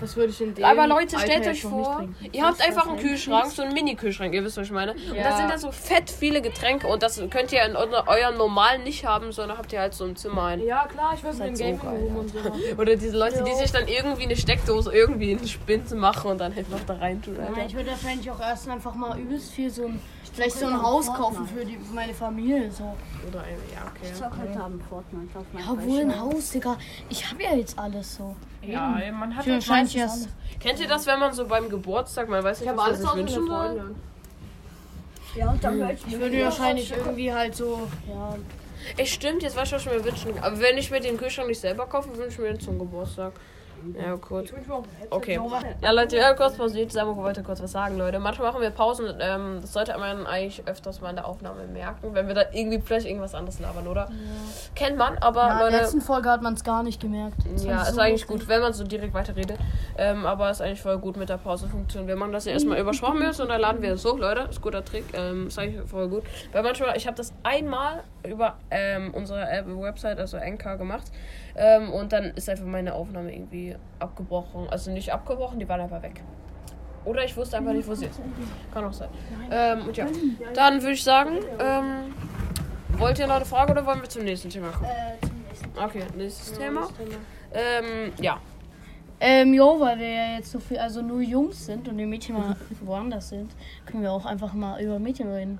Das 0.00 0.16
würde 0.16 0.30
ich 0.32 0.40
in 0.40 0.54
dem 0.54 0.64
Aber 0.64 0.86
Leute, 0.86 1.18
stellt 1.18 1.46
euch 1.46 1.60
vor, 1.60 2.08
ihr 2.32 2.42
habt 2.46 2.66
einfach 2.66 2.86
einen 2.88 2.96
Kühlschrank, 2.98 3.52
so 3.52 3.60
einen 3.60 3.74
Mini-Kühlschrank, 3.74 4.32
ihr 4.32 4.42
wisst, 4.42 4.56
was 4.56 4.64
ich 4.64 4.72
meine. 4.72 4.92
Und 4.92 5.10
da 5.10 5.14
Ja. 5.14 5.36
sind 5.36 5.50
da 5.50 5.58
so 5.58 5.70
fett 5.72 6.08
viele 6.08 6.40
Getränke 6.40 6.86
und 6.86 7.02
das 7.02 7.20
könnt 7.28 7.52
ihr 7.52 7.62
in 7.66 7.76
eu- 7.76 8.02
euren 8.06 8.38
normalen 8.38 8.82
nicht 8.82 9.04
haben, 9.04 9.30
sondern 9.30 9.58
habt 9.58 9.74
ihr 9.74 9.80
halt 9.80 9.92
so 9.92 10.06
im 10.06 10.16
Zimmer 10.16 10.44
ein. 10.44 10.64
Ja, 10.64 10.86
klar, 10.86 11.12
ich 11.14 11.22
würde 11.22 11.36
mir 11.36 11.42
halt 11.42 11.50
ein 11.52 11.56
so 11.56 11.64
Gaming 11.64 11.80
Room 12.02 12.16
und 12.16 12.30
so. 12.32 12.38
Oder 12.80 12.96
diese 12.96 13.18
Leute, 13.18 13.42
die 13.44 13.50
Ja. 13.50 13.56
sich 13.58 13.72
dann 13.72 13.88
irgendwie 13.88 14.22
eine 14.24 14.36
Steckdose 14.36 14.90
irgendwie 14.90 15.32
in 15.32 15.38
die 15.38 15.48
Spinze 15.48 15.94
machen 15.96 16.30
und 16.30 16.38
dann 16.38 16.54
einfach 16.56 16.80
da 16.86 16.94
rein 16.94 17.20
tun, 17.20 17.34
Nein, 17.38 17.48
Alter. 17.48 17.66
ich 17.66 17.74
würde 17.74 17.90
wahrscheinlich 17.90 18.30
auch 18.30 18.40
erst 18.40 18.70
einfach 18.70 18.94
mal 18.94 19.18
übelst 19.18 19.52
viel 19.52 19.68
so 19.68 19.84
ein, 19.84 20.00
vielleicht 20.32 20.56
so 20.56 20.66
ein 20.66 20.82
Haus 20.82 21.06
kaufen 21.06 21.46
für 21.46 21.64
die, 21.64 21.78
meine 21.92 22.14
Familie. 22.14 22.70
So. 22.70 22.96
Oder 23.28 23.42
ein, 23.42 23.56
ja, 23.72 23.82
okay. 23.86 24.10
Ich 24.10 24.14
zock 24.14 24.32
heute 24.40 24.60
Abend 24.60 24.82
Fortnite 24.84 25.38
auf 25.38 25.44
meinem 25.52 25.64
Ja, 25.64 25.84
wohl 25.84 26.00
ein 26.00 26.20
Haus, 26.20 26.50
Digga. 26.50 26.76
Ich 27.08 27.30
habe 27.30 27.42
ja 27.42 27.54
jetzt 27.54 27.78
alles 27.78 28.16
so. 28.16 28.36
Ja, 28.62 29.00
man 29.12 29.34
hat 29.36 29.46
Ich 29.46 29.70
halt 29.70 29.94
erst. 29.94 30.28
Kennt 30.58 30.80
ihr 30.80 30.88
das, 30.88 31.06
wenn 31.06 31.18
man 31.18 31.32
so 31.32 31.46
beim 31.46 31.68
Geburtstag, 31.68 32.28
man 32.28 32.44
weiß 32.44 32.60
nicht, 32.60 32.76
was 32.76 32.76
man 32.76 32.96
sich 32.96 33.14
wünschen 33.14 33.46
soll? 33.46 33.94
Ja, 35.36 35.50
und 35.50 35.62
dann 35.62 35.74
höre 35.74 35.92
ich 35.92 36.06
Ich 36.06 36.18
würde 36.18 36.36
mir 36.36 36.44
wahrscheinlich 36.44 36.90
irgendwie 36.90 37.32
halt 37.32 37.54
so. 37.54 37.88
Ja, 38.08 38.34
Ey, 38.96 39.06
stimmt, 39.06 39.42
jetzt 39.42 39.56
weiß 39.56 39.68
ich, 39.68 39.74
was 39.74 39.86
ich 39.86 39.92
mir 39.92 40.04
wünschen. 40.04 40.38
Aber 40.40 40.58
wenn 40.58 40.78
ich 40.78 40.90
mir 40.90 41.00
den 41.00 41.16
Kühlschrank 41.16 41.48
nicht 41.48 41.60
selber 41.60 41.86
kaufe, 41.86 42.16
wünsche 42.16 42.32
ich 42.34 42.38
mir 42.38 42.52
den 42.52 42.60
zum 42.60 42.78
Geburtstag. 42.78 43.32
Ja, 44.00 44.14
gut. 44.14 44.52
Okay. 45.10 45.40
Ja, 45.82 45.90
Leute, 45.92 46.16
wir 46.16 46.26
haben 46.26 46.36
kurz 46.36 46.56
pausiert. 46.56 46.92
Samu 46.92 47.16
wollte 47.16 47.42
kurz 47.42 47.62
was 47.62 47.72
sagen, 47.72 47.98
Leute. 47.98 48.18
Manchmal 48.18 48.48
machen 48.52 48.62
wir 48.62 48.70
Pausen. 48.70 49.06
Ähm, 49.20 49.58
das 49.60 49.72
sollte 49.72 49.96
man 49.98 50.26
eigentlich 50.26 50.62
öfters 50.66 51.00
mal 51.00 51.10
in 51.10 51.16
der 51.16 51.26
Aufnahme 51.26 51.66
merken, 51.66 52.14
wenn 52.14 52.26
wir 52.28 52.34
da 52.34 52.42
irgendwie 52.52 52.80
vielleicht 52.80 53.06
irgendwas 53.06 53.34
anderes 53.34 53.58
labern, 53.60 53.86
oder? 53.86 54.10
Kennt 54.74 54.96
man, 54.96 55.18
aber 55.18 55.40
ja, 55.40 55.52
in 55.52 55.58
der 55.58 55.66
Leute. 55.70 55.76
letzten 55.82 56.00
Folge 56.00 56.28
hat 56.30 56.42
man 56.42 56.54
es 56.54 56.64
gar 56.64 56.82
nicht 56.82 57.00
gemerkt. 57.00 57.36
Das 57.52 57.64
Ja, 57.64 57.82
ist 57.82 57.94
so 57.94 58.00
eigentlich 58.00 58.22
lustig. 58.22 58.28
gut, 58.40 58.48
wenn 58.48 58.60
man 58.60 58.72
so 58.72 58.84
direkt 58.84 59.14
weiterredet. 59.14 59.58
Ähm, 59.98 60.26
aber 60.26 60.50
ist 60.50 60.60
eigentlich 60.60 60.82
voll 60.82 60.98
gut 60.98 61.16
mit 61.16 61.28
der 61.28 61.38
Pausefunktion. 61.38 62.06
Wir 62.06 62.16
machen 62.16 62.32
das 62.32 62.44
ja 62.44 62.52
erstmal 62.52 62.78
über 62.80 62.94
Sprachmüsse 62.94 63.42
und 63.42 63.48
dann 63.48 63.60
laden 63.60 63.82
wir 63.82 63.92
es 63.94 64.04
hoch, 64.04 64.18
Leute. 64.18 64.42
Ist 64.50 64.60
guter 64.60 64.84
Trick. 64.84 65.04
Ähm, 65.14 65.48
ist 65.48 65.58
eigentlich 65.58 65.88
voll 65.88 66.08
gut. 66.08 66.22
Weil 66.52 66.62
manchmal, 66.62 66.96
ich 66.96 67.06
habe 67.06 67.16
das 67.16 67.32
einmal 67.42 68.02
über 68.28 68.56
ähm, 68.70 69.12
unsere 69.14 69.48
App, 69.48 69.66
Website, 69.66 70.18
also 70.18 70.36
NK 70.38 70.78
gemacht. 70.78 71.10
Ähm, 71.56 71.90
und 71.90 72.12
dann 72.12 72.24
ist 72.36 72.48
einfach 72.48 72.66
meine 72.66 72.94
Aufnahme 72.94 73.32
irgendwie 73.34 73.76
abgebrochen. 73.98 74.68
Also 74.70 74.90
nicht 74.90 75.12
abgebrochen, 75.12 75.58
die 75.58 75.68
waren 75.68 75.80
einfach 75.80 76.02
weg. 76.02 76.22
Oder 77.04 77.24
ich 77.24 77.36
wusste 77.36 77.56
einfach 77.56 77.72
nicht, 77.72 77.88
wo 77.88 77.94
sie 77.94 78.06
ist. 78.06 78.20
Kann 78.72 78.84
auch 78.84 78.92
sein. 78.92 79.08
Ähm, 79.50 79.86
und 79.86 79.96
ja, 79.96 80.06
dann 80.54 80.80
würde 80.82 80.92
ich 80.92 81.02
sagen, 81.02 81.38
ähm, 81.58 82.14
wollt 82.98 83.18
ihr 83.18 83.26
noch 83.26 83.36
eine 83.36 83.46
Frage 83.46 83.72
oder 83.72 83.86
wollen 83.86 84.02
wir 84.02 84.08
zum 84.08 84.24
nächsten 84.24 84.50
Thema 84.50 84.68
kommen? 84.68 84.90
Äh, 84.90 85.26
zum 85.26 85.42
nächsten. 85.48 85.78
Okay, 85.78 86.02
nächstes 86.16 86.58
Thema. 86.58 86.88
Ähm, 87.52 88.12
ja. 88.20 88.38
Ähm, 89.22 89.52
jo, 89.52 89.78
weil 89.80 89.98
wir 89.98 90.08
ja 90.08 90.36
jetzt 90.36 90.50
so 90.50 90.58
viel, 90.58 90.78
also 90.78 91.02
nur 91.02 91.20
Jungs 91.20 91.66
sind 91.66 91.88
und 91.88 91.98
die 91.98 92.06
Mädchen 92.06 92.36
mal 92.36 92.56
woanders 92.80 93.28
sind, 93.28 93.50
können 93.84 94.02
wir 94.02 94.12
auch 94.12 94.24
einfach 94.24 94.54
mal 94.54 94.80
über 94.82 94.98
Mädchen 94.98 95.30
reden. 95.30 95.58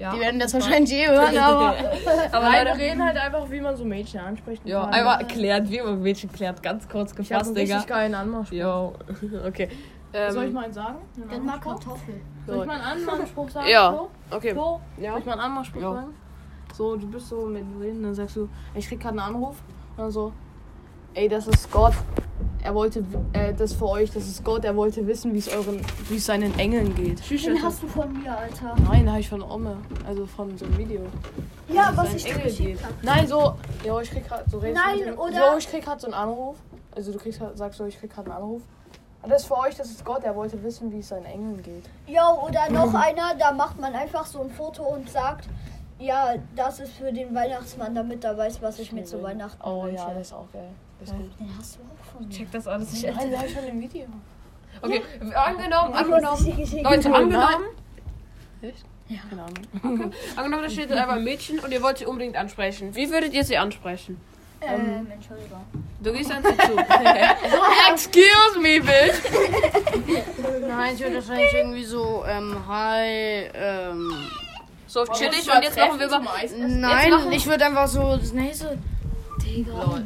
Ja. 0.00 0.12
Die 0.14 0.20
werden 0.20 0.40
das 0.40 0.54
wahrscheinlich 0.54 0.92
eh 0.92 1.06
hören, 1.08 1.36
aber. 1.36 1.74
Aber 2.32 2.44
Nein, 2.50 2.66
wir 2.66 2.74
reden 2.76 3.04
halt 3.04 3.16
einfach, 3.16 3.50
wie 3.50 3.60
man 3.60 3.76
so 3.76 3.84
Mädchen 3.84 4.20
anspricht. 4.20 4.66
ja, 4.66 4.84
einmal 4.86 5.20
erklärt, 5.20 5.70
wie 5.70 5.80
man 5.82 6.00
Mädchen 6.02 6.32
klärt, 6.32 6.62
ganz 6.62 6.88
kurz 6.88 7.12
Ich 7.12 7.18
habe 7.18 7.28
gefasst, 7.28 7.46
einen 7.46 7.54
Digga. 7.56 7.74
richtig 7.76 7.88
geilen 7.90 8.14
Anmachspruch. 8.14 8.56
Jo, 8.58 8.92
okay. 9.46 9.68
Ähm, 10.12 10.32
Soll 10.32 10.44
ich 10.46 10.52
mal 10.52 10.64
einen 10.64 10.72
sagen? 10.72 10.96
Dann 11.30 11.44
mal 11.44 11.60
Kartoffel. 11.60 12.20
Soll 12.46 12.60
ich 12.62 12.66
mal 12.66 12.80
einen 12.80 13.08
Anmachspruch 13.08 13.50
sagen? 13.54 13.68
Ja. 13.68 13.92
So? 13.92 14.36
okay. 14.36 14.54
So? 14.54 14.80
Ja. 14.98 15.10
Soll 15.12 15.20
ich 15.20 15.26
mal 15.26 15.32
einen 15.32 15.40
Anmachspruch 15.42 15.82
Ja. 15.82 15.92
sagen? 15.94 16.14
So, 16.74 16.96
du 16.96 17.06
bist 17.08 17.28
so 17.28 17.46
mit 17.46 17.64
drin, 17.78 18.02
dann 18.02 18.14
sagst 18.14 18.36
du, 18.36 18.48
ich 18.74 18.88
krieg 18.88 18.98
gerade 19.00 19.20
einen 19.20 19.34
Anruf. 19.36 19.56
Und 19.96 20.02
dann 20.04 20.10
so, 20.10 20.32
ey, 21.14 21.28
das 21.28 21.46
ist 21.46 21.70
Gott. 21.70 21.92
Er 22.62 22.74
wollte, 22.74 23.02
äh, 23.32 23.54
das 23.54 23.72
für 23.72 23.86
euch, 23.88 24.10
das 24.10 24.26
ist 24.28 24.44
Gott. 24.44 24.64
Er 24.64 24.76
wollte 24.76 25.06
wissen, 25.06 25.32
wie 25.32 25.38
es 25.38 25.48
euren, 25.48 25.80
wie 26.08 26.16
es 26.16 26.26
seinen 26.26 26.56
Engeln 26.58 26.94
geht. 26.94 27.22
Den 27.30 27.62
hast 27.62 27.82
du 27.82 27.86
von 27.88 28.12
mir, 28.12 28.36
Alter. 28.36 28.76
Nein, 28.88 29.06
da 29.06 29.12
habe 29.12 29.20
ich 29.20 29.28
von 29.30 29.42
Ome, 29.42 29.76
also 30.06 30.26
von 30.26 30.56
so 30.58 30.66
einem 30.66 30.76
Video. 30.76 31.00
Ja, 31.68 31.90
Wie 31.92 31.96
was 31.96 32.14
ich 32.14 32.26
Engel 32.30 32.52
geht. 32.52 32.82
habe. 32.82 32.94
Nein, 33.02 33.26
so, 33.26 33.54
ja, 33.84 33.98
ich 34.00 34.10
krieg 34.10 34.26
gerade 34.28 34.44
so 34.50 34.58
Nein, 34.58 34.98
dem- 34.98 35.18
oder- 35.18 35.52
So, 35.52 35.58
ich 35.58 35.68
krieg 35.68 35.82
gerade 35.84 36.00
so 36.00 36.06
einen 36.08 36.14
Anruf. 36.14 36.56
Also 36.94 37.12
du 37.12 37.18
kriegst 37.18 37.40
sagst 37.54 37.78
so, 37.78 37.86
ich 37.86 37.98
krieg 37.98 38.12
gerade 38.12 38.30
einen 38.30 38.42
Anruf. 38.42 38.62
Und 39.22 39.30
das 39.30 39.42
ist 39.42 39.48
für 39.48 39.58
euch, 39.58 39.76
das 39.76 39.90
ist 39.90 40.04
Gott. 40.04 40.24
Er 40.24 40.34
wollte 40.34 40.62
wissen, 40.62 40.90
wie 40.92 40.98
es 41.00 41.08
seinen 41.08 41.26
Engeln 41.26 41.62
geht. 41.62 41.84
Ja, 42.06 42.30
oder 42.32 42.70
noch 42.70 42.92
einer, 42.94 43.34
da 43.38 43.52
macht 43.52 43.78
man 43.80 43.94
einfach 43.94 44.26
so 44.26 44.40
ein 44.42 44.50
Foto 44.50 44.82
und 44.82 45.08
sagt, 45.10 45.46
ja, 46.00 46.34
das 46.56 46.80
ist 46.80 46.94
für 46.94 47.12
den 47.12 47.34
Weihnachtsmann, 47.34 47.94
damit 47.94 48.24
er 48.24 48.36
weiß, 48.36 48.60
was 48.62 48.78
ich 48.78 48.92
mir 48.92 49.04
zu 49.04 49.22
Weihnachten 49.22 49.62
Oh 49.62 49.84
wünsche. 49.84 49.96
ja, 49.96 50.14
das 50.14 50.28
ist 50.28 50.32
auch 50.32 50.50
geil. 50.52 50.70
Das 50.98 51.10
ist 51.10 51.16
gut. 51.16 51.30
Den 51.38 51.58
hast 51.58 51.76
du 51.76 51.80
auch 51.80 52.12
von 52.12 52.26
mir. 52.26 52.34
Check 52.34 52.50
das 52.50 52.66
alles 52.66 52.92
nicht. 52.92 53.14
Nein, 53.14 53.34
ich 53.46 53.52
schon 53.52 53.64
im 53.64 53.80
Video. 53.80 54.06
Okay, 54.82 55.02
angenommen, 55.34 55.94
angenommen. 55.94 56.82
Leute, 56.82 57.14
angenommen. 57.14 57.64
Keine 59.28 59.42
Ahnung. 59.42 60.12
Angenommen, 60.36 60.62
da 60.62 60.70
steht 60.70 60.92
einfach 60.92 61.16
ein 61.16 61.24
Mädchen 61.24 61.58
und 61.58 61.72
ihr 61.72 61.82
wollt 61.82 61.98
sie 61.98 62.06
unbedingt 62.06 62.36
ansprechen. 62.36 62.94
Wie 62.94 63.10
würdet 63.10 63.32
ihr 63.32 63.44
sie 63.44 63.58
ansprechen? 63.58 64.20
Ähm, 64.60 65.06
Entschuldigung. 65.10 65.64
Du 66.00 66.12
gehst 66.12 66.30
einfach 66.30 66.56
zu. 66.64 66.76
Excuse 67.92 68.60
me, 68.60 68.80
bitch. 68.80 69.20
Nein, 70.68 70.94
ich 70.94 71.00
würde 71.00 71.16
wahrscheinlich 71.16 71.52
irgendwie 71.54 71.84
so, 71.84 72.24
ähm, 72.26 72.56
hi, 72.68 73.50
ähm. 73.54 74.12
So, 74.90 75.04
chillig 75.04 75.48
und 75.48 75.62
jetzt 75.62 75.78
machen 75.78 76.00
wir 76.00 76.06
über. 76.08 76.20
Nein, 76.66 77.12
ich 77.30 77.46
würde 77.46 77.64
einfach 77.64 77.86
so 77.86 78.16
das 78.16 78.32
nächste. 78.32 78.76
Digga. 79.40 80.02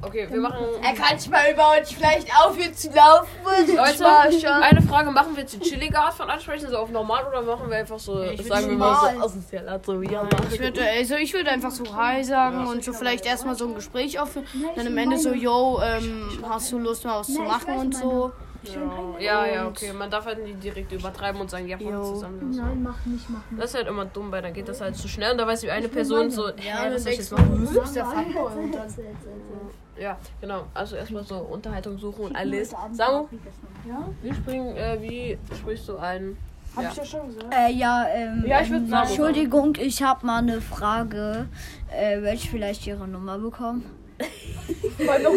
Okay, 0.00 0.26
wir 0.30 0.40
machen. 0.40 0.64
Er 0.82 0.94
kann 0.94 1.18
sich 1.18 1.30
mal 1.30 1.52
über 1.52 1.78
uns 1.78 1.92
vielleicht 1.92 2.26
aufhören 2.34 2.74
zu 2.74 2.88
laufen. 2.88 3.28
Leute, 3.76 4.50
eine 4.62 4.80
Frage: 4.80 5.10
Machen 5.10 5.36
wir 5.36 5.42
jetzt 5.42 5.52
die 5.52 5.60
chillige 5.60 5.98
Art 5.98 6.14
von 6.14 6.30
Ansprechen, 6.30 6.70
so 6.70 6.78
auf 6.78 6.88
normal, 6.88 7.26
oder 7.26 7.42
machen 7.42 7.68
wir 7.68 7.76
einfach 7.76 7.98
so, 7.98 8.22
Ich 8.22 8.38
würd 8.38 8.48
sagen 8.48 8.70
wir 8.70 8.78
mal 8.78 9.12
so 9.14 9.24
asozial, 9.24 9.68
also 9.68 10.00
wie 10.00 10.06
Ich 10.50 10.58
würde, 10.60 10.82
also 10.82 11.16
ich 11.16 11.34
würde 11.34 11.50
einfach 11.50 11.72
so 11.72 11.84
Hi 11.94 12.24
sagen 12.24 12.66
und 12.66 12.82
so 12.82 12.94
vielleicht 12.94 13.26
erstmal 13.26 13.56
so 13.56 13.66
ein 13.66 13.74
Gespräch 13.74 14.18
aufführen. 14.18 14.46
Dann 14.74 14.86
am 14.86 14.96
Ende 14.96 15.18
so, 15.18 15.34
yo, 15.34 15.82
ähm, 15.84 16.42
hast 16.48 16.72
du 16.72 16.78
Lust 16.78 17.04
mal 17.04 17.20
was 17.20 17.26
zu 17.26 17.42
machen 17.42 17.76
und 17.76 17.94
so. 17.94 18.32
Ja, 19.18 19.46
ja, 19.46 19.66
okay. 19.68 19.92
Man 19.92 20.10
darf 20.10 20.26
halt 20.26 20.42
nicht 20.44 20.62
direkt 20.62 20.92
übertreiben 20.92 21.40
und 21.40 21.50
sagen, 21.50 21.66
ja, 21.68 21.76
Jo. 21.78 22.02
zusammen. 22.14 22.52
So. 22.52 22.60
Nein, 22.62 22.82
mach 22.82 23.04
nicht 23.06 23.28
machen. 23.30 23.56
Das 23.58 23.70
ist 23.70 23.76
halt 23.76 23.88
immer 23.88 24.04
dumm, 24.04 24.30
weil 24.30 24.42
dann 24.42 24.52
geht 24.52 24.68
das 24.68 24.80
halt 24.80 24.96
zu 24.96 25.08
schnell 25.08 25.32
und 25.32 25.38
da 25.38 25.46
weiß 25.46 25.60
die 25.60 25.70
eine 25.70 25.88
Person 25.88 26.30
so, 26.30 26.48
Ja, 26.48 26.54
hä, 26.84 26.90
was 26.94 27.02
soll 27.04 27.12
ich 27.12 27.18
jetzt 27.18 27.32
du, 27.32 27.36
machen? 27.36 27.68
du 27.72 27.80
bist 27.80 27.96
der 27.96 28.04
Fuckboy 28.06 28.64
und 28.64 28.74
dann. 28.74 28.94
Ja, 29.98 30.16
genau. 30.40 30.64
Also 30.72 30.96
erstmal 30.96 31.24
so 31.24 31.36
Unterhaltung 31.36 31.98
suchen 31.98 32.26
und 32.26 32.36
alles. 32.36 32.70
Samu, 32.92 33.28
Ja? 33.86 34.08
wie, 34.22 34.32
springen, 34.34 34.76
äh, 34.76 34.98
wie 35.00 35.38
sprichst 35.54 35.88
du 35.88 35.96
ein? 35.98 36.36
Hab 36.76 36.84
Ja. 36.84 36.90
ich 36.90 36.96
ja 36.98 37.04
schon 37.04 37.26
gesagt. 37.26 37.46
Äh, 37.52 37.72
ja, 37.72 38.06
ähm, 38.14 38.44
Ja, 38.46 38.60
ich 38.62 38.70
würd 38.70 38.88
sagen- 38.88 39.08
Entschuldigung, 39.08 39.74
ich 39.78 40.02
habe 40.02 40.24
mal 40.24 40.38
eine 40.38 40.60
Frage. 40.60 41.48
Äh, 41.92 42.22
werde 42.22 42.36
ich 42.36 42.48
vielleicht 42.48 42.86
Ihre 42.86 43.08
Nummer 43.08 43.38
bekommen? 43.38 43.84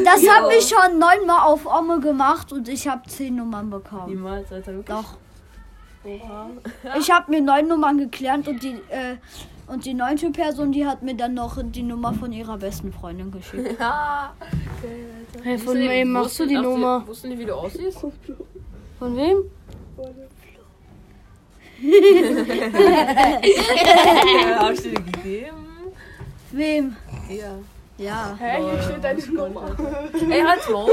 Das 0.04 0.28
habe 0.28 0.54
ich 0.56 0.68
schon 0.68 1.00
neunmal 1.00 1.48
auf 1.48 1.66
Omme 1.66 2.00
gemacht 2.00 2.52
und 2.52 2.68
ich 2.68 2.88
habe 2.88 3.08
zehn 3.08 3.36
Nummern 3.36 3.70
bekommen. 3.70 4.10
Niemals, 4.10 4.52
Alter. 4.52 4.74
Wirklich? 4.74 4.98
Doch. 4.98 5.18
Oha. 6.06 6.50
Ich 7.00 7.12
habe 7.12 7.32
mir 7.32 7.42
neun 7.42 7.68
Nummern 7.68 7.98
geklärt 7.98 8.48
und 8.48 8.62
die 8.62 8.76
äh, 8.90 9.18
und 9.68 9.86
die 9.86 9.94
neunte 9.94 10.30
Person, 10.30 10.74
die 10.74 10.86
hat 10.86 11.04
mir 11.04 11.16
dann 11.16 11.34
noch 11.34 11.58
die 11.64 11.84
Nummer 11.84 12.14
von 12.14 12.34
ihrer 12.34 12.58
besten 12.58 12.92
Freundin 12.92 13.32
geschickt. 13.32 13.76
Ja. 13.80 14.34
Hey, 15.42 15.58
von 15.58 15.76
wem 15.76 16.12
machst 16.12 16.40
du 16.40 16.46
die 16.46 16.58
Nummer? 16.58 17.08
Wussten 17.08 17.30
die, 17.30 17.40
wie 17.40 17.46
du 17.46 17.56
aussiehst? 17.56 18.06
Von 19.00 19.18
wem? 19.18 19.38
Ja, 21.84 21.90
hab 24.60 24.72
ich 24.72 24.82
dir 24.82 24.94
die 24.94 25.12
gegeben? 25.12 25.58
Wem? 26.52 26.96
Ja. 27.30 27.56
Ja. 27.98 28.36
Hä, 28.40 28.58
hier 28.60 28.82
steht 28.82 29.04
deine 29.04 29.22
Nummer. 29.28 29.66
Ey, 30.32 30.42
halt's 30.42 30.68
Maul. 30.72 30.90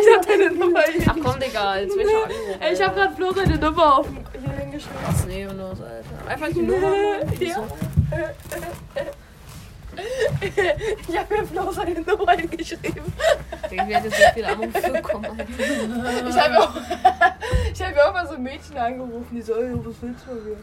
Ich 0.00 0.16
hab 0.16 0.26
deine 0.26 0.50
Nummer 0.54 0.82
hier. 0.82 1.02
Ach 1.08 1.16
komm, 1.22 1.40
Digga, 1.40 1.78
jetzt 1.78 1.96
will 1.96 2.06
ich 2.06 2.14
angerufen. 2.14 2.60
Ey, 2.60 2.72
ich 2.74 2.82
hab 2.82 2.94
grad 2.94 3.14
Flo 3.16 3.32
seine 3.32 3.58
Nummer 3.58 3.98
auf 3.98 4.06
dem 4.06 4.18
hier 4.40 4.52
hingeschrieben. 4.52 4.98
Was 5.06 5.26
Neonlos, 5.26 5.78
Alter. 5.80 6.28
Einfach 6.28 6.48
die 6.48 6.62
Nummer. 6.62 6.92
Ja. 7.40 7.64
Ich 11.08 11.18
hab 11.18 11.30
mir 11.30 11.44
Flo 11.46 11.70
seine 11.72 12.00
Nummer 12.00 12.32
hingeschrieben. 12.32 13.02
Ich 13.70 13.88
werde 13.88 14.10
so 14.10 14.16
viele 14.34 14.46
Anrufe 14.48 14.90
bekommen. 14.92 15.26
Alter. 15.26 16.28
Ich 16.28 16.36
habe 16.36 16.58
auch, 16.60 16.74
ich 17.72 17.82
hab 17.82 18.08
auch 18.08 18.12
mal 18.12 18.26
so 18.26 18.34
ein 18.34 18.42
Mädchen 18.42 18.76
angerufen, 18.76 19.28
die 19.32 19.42
so, 19.42 19.54
ey, 19.54 19.72
was 19.74 19.94
willst 20.00 20.24
du 20.26 20.30
von 20.30 20.44
mir? 20.44 20.56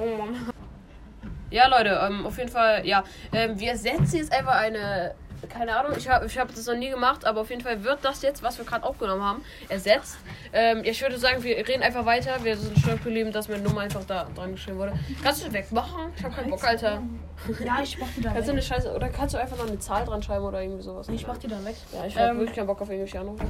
Oh 0.00 0.16
Mann. 0.16 0.57
Ja, 1.50 1.66
Leute, 1.68 1.98
ähm, 2.06 2.26
auf 2.26 2.36
jeden 2.36 2.50
Fall, 2.50 2.86
ja. 2.86 3.04
Ähm, 3.32 3.58
wir 3.58 3.76
setzen 3.76 4.16
jetzt 4.16 4.32
einfach 4.32 4.54
eine. 4.56 5.14
Keine 5.48 5.76
Ahnung, 5.76 5.92
ich 5.96 6.08
habe 6.08 6.26
ich 6.26 6.38
hab 6.38 6.54
das 6.54 6.66
noch 6.66 6.74
nie 6.76 6.90
gemacht, 6.90 7.24
aber 7.24 7.40
auf 7.40 7.50
jeden 7.50 7.62
Fall 7.62 7.82
wird 7.84 7.98
das 8.02 8.22
jetzt, 8.22 8.42
was 8.42 8.58
wir 8.58 8.64
gerade 8.64 8.84
aufgenommen 8.84 9.22
haben, 9.22 9.42
ersetzt. 9.68 10.18
Ähm, 10.52 10.82
ich 10.84 11.00
würde 11.02 11.18
sagen, 11.18 11.42
wir 11.42 11.56
reden 11.56 11.82
einfach 11.82 12.04
weiter. 12.06 12.32
Wir 12.42 12.56
sind 12.56 12.78
stolz 12.78 13.02
geblieben, 13.02 13.32
dass 13.32 13.48
meine 13.48 13.62
Nummer 13.62 13.80
einfach 13.82 14.04
da 14.04 14.26
dran 14.34 14.52
geschrieben 14.52 14.78
wurde. 14.78 14.92
Kannst 15.22 15.46
du 15.46 15.52
wegmachen? 15.52 16.12
Ich 16.16 16.24
habe 16.24 16.34
keinen 16.34 16.50
Bock, 16.50 16.64
Alter. 16.64 17.02
Ja, 17.64 17.78
ich 17.82 17.96
mach 18.00 18.08
die 18.16 18.20
dann 18.22 18.32
Kannst 18.34 18.48
du 18.48 18.52
weg. 18.52 18.58
eine 18.58 18.62
Scheiße. 18.62 18.92
Oder 18.94 19.08
kannst 19.10 19.32
du 19.34 19.38
einfach 19.38 19.56
noch 19.56 19.68
eine 19.68 19.78
Zahl 19.78 20.04
dran 20.04 20.20
schreiben 20.22 20.44
oder 20.44 20.60
irgendwie 20.60 20.82
sowas? 20.82 21.08
Ich 21.08 21.24
mach 21.26 21.38
die 21.38 21.46
dann 21.46 21.64
weg. 21.64 21.76
Ja, 21.92 22.04
ich 22.04 22.16
habe 22.16 22.30
Ähm, 22.30 22.38
wirklich 22.38 22.56
keinen 22.56 22.66
Bock 22.66 22.80
auf 22.82 22.88
irgendwelche 22.90 23.20
Anrufe. 23.20 23.44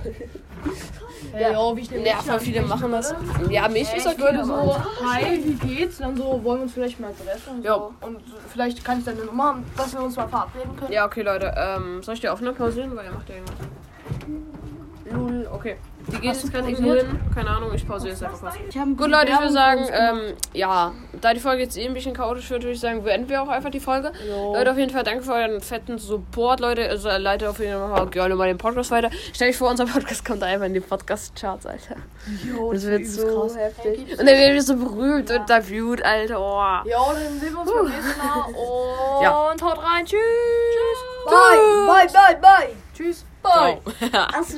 Hey, 1.32 1.52
yo, 1.54 1.74
wie 1.76 1.80
ich 1.80 1.90
ne 1.90 2.04
Ja, 2.06 2.16
voll 2.16 2.38
viele 2.40 2.62
machen 2.62 2.92
das. 2.92 3.14
Ja, 3.48 3.66
mich 3.68 3.82
ist 3.82 3.96
Ich 3.96 4.06
okay. 4.06 4.18
würde 4.20 4.44
so, 4.44 4.76
hi, 5.04 5.40
wie 5.42 5.54
geht's? 5.54 5.98
Dann 5.98 6.16
so, 6.16 6.24
wollen 6.44 6.58
wir 6.58 6.62
uns 6.64 6.72
vielleicht 6.74 7.00
mal 7.00 7.12
treffen 7.14 7.56
und 7.56 7.64
so. 7.66 7.92
Und 8.02 8.20
vielleicht 8.52 8.84
kann 8.84 8.98
ich 8.98 9.04
deine 9.06 9.24
Nummer 9.24 9.44
haben, 9.44 9.64
dass 9.76 9.94
wir 9.94 10.02
uns 10.02 10.16
mal 10.16 10.28
verabreden 10.28 10.76
können. 10.76 10.92
Ja, 10.92 11.06
okay, 11.06 11.22
Leute. 11.22 11.54
Ähm, 11.56 11.88
soll 12.03 12.14
ich 12.14 12.20
die 12.20 12.29
Aufnahme 12.29 12.57
pausieren? 12.57 12.94
Weil 12.96 13.07
er 13.07 13.12
macht 13.12 13.29
ja 13.29 13.37
irgendwas. 13.37 13.57
Lul, 15.11 15.48
okay. 15.53 15.77
Die 16.08 16.12
geht 16.12 16.24
jetzt 16.24 16.52
gerade 16.52 16.66
hin. 16.68 17.20
Keine 17.34 17.50
Ahnung, 17.50 17.70
ich 17.74 17.86
pausiere 17.86 18.12
jetzt 18.12 18.22
einfach 18.22 18.42
was. 18.42 18.54
Gut, 18.96 19.08
Leute, 19.10 19.30
ich 19.32 19.38
würde 19.38 19.52
sagen, 19.52 19.86
ähm, 19.92 20.34
ja, 20.54 20.92
da 21.20 21.34
die 21.34 21.40
Folge 21.40 21.62
jetzt 21.62 21.76
eh 21.76 21.86
ein 21.86 21.94
bisschen 21.94 22.14
chaotisch 22.14 22.48
wird, 22.50 22.62
würde 22.62 22.72
ich 22.74 22.80
sagen, 22.80 23.02
beenden 23.04 23.28
wir 23.28 23.42
auch 23.42 23.48
einfach 23.48 23.70
die 23.70 23.80
Folge. 23.80 24.12
Leute, 24.26 24.70
auf 24.70 24.78
jeden 24.78 24.90
Fall 24.90 25.02
danke 25.04 25.22
für 25.22 25.32
euren 25.34 25.60
fetten 25.60 25.98
Support, 25.98 26.60
Leute. 26.60 26.88
Also, 26.88 27.08
leitet 27.10 27.48
auf 27.48 27.58
jeden 27.58 27.78
Fall 27.78 28.06
gerne 28.06 28.34
mal 28.36 28.46
den 28.48 28.58
Podcast 28.58 28.90
weiter. 28.90 29.10
Stell 29.34 29.48
dich 29.48 29.56
vor, 29.56 29.70
unser 29.70 29.86
Podcast 29.86 30.24
kommt 30.24 30.42
einfach 30.42 30.66
in 30.66 30.74
die 30.74 30.80
Podcast-Charts, 30.80 31.66
Alter. 31.66 31.96
Jo, 32.48 32.72
Das 32.72 32.84
wird 32.86 33.06
so 33.06 33.54
heftig. 33.54 34.10
Und 34.12 34.18
dann 34.18 34.26
werden 34.26 34.54
wir 34.54 34.62
so 34.62 34.76
berühmt 34.76 35.30
und 35.30 35.36
interviewt, 35.36 36.02
Alter. 36.02 36.40
Oh. 36.40 36.88
Ja, 36.88 37.12
dann 37.12 37.38
sehen 37.40 37.52
wir 37.52 37.60
uns 37.60 37.70
beim 37.72 37.84
nächsten 37.86 38.18
Mal. 38.18 38.44
Und 39.18 39.22
Ja. 39.22 39.32
haut 39.62 39.78
rein. 39.78 40.04
Tschüss. 40.06 40.18
Bye, 41.26 41.86
bye, 41.86 42.06
bye, 42.12 42.36
bye. 42.40 42.68
Tschüss. 42.94 43.24
Ciao. 43.42 43.80
Achso, 44.12 44.54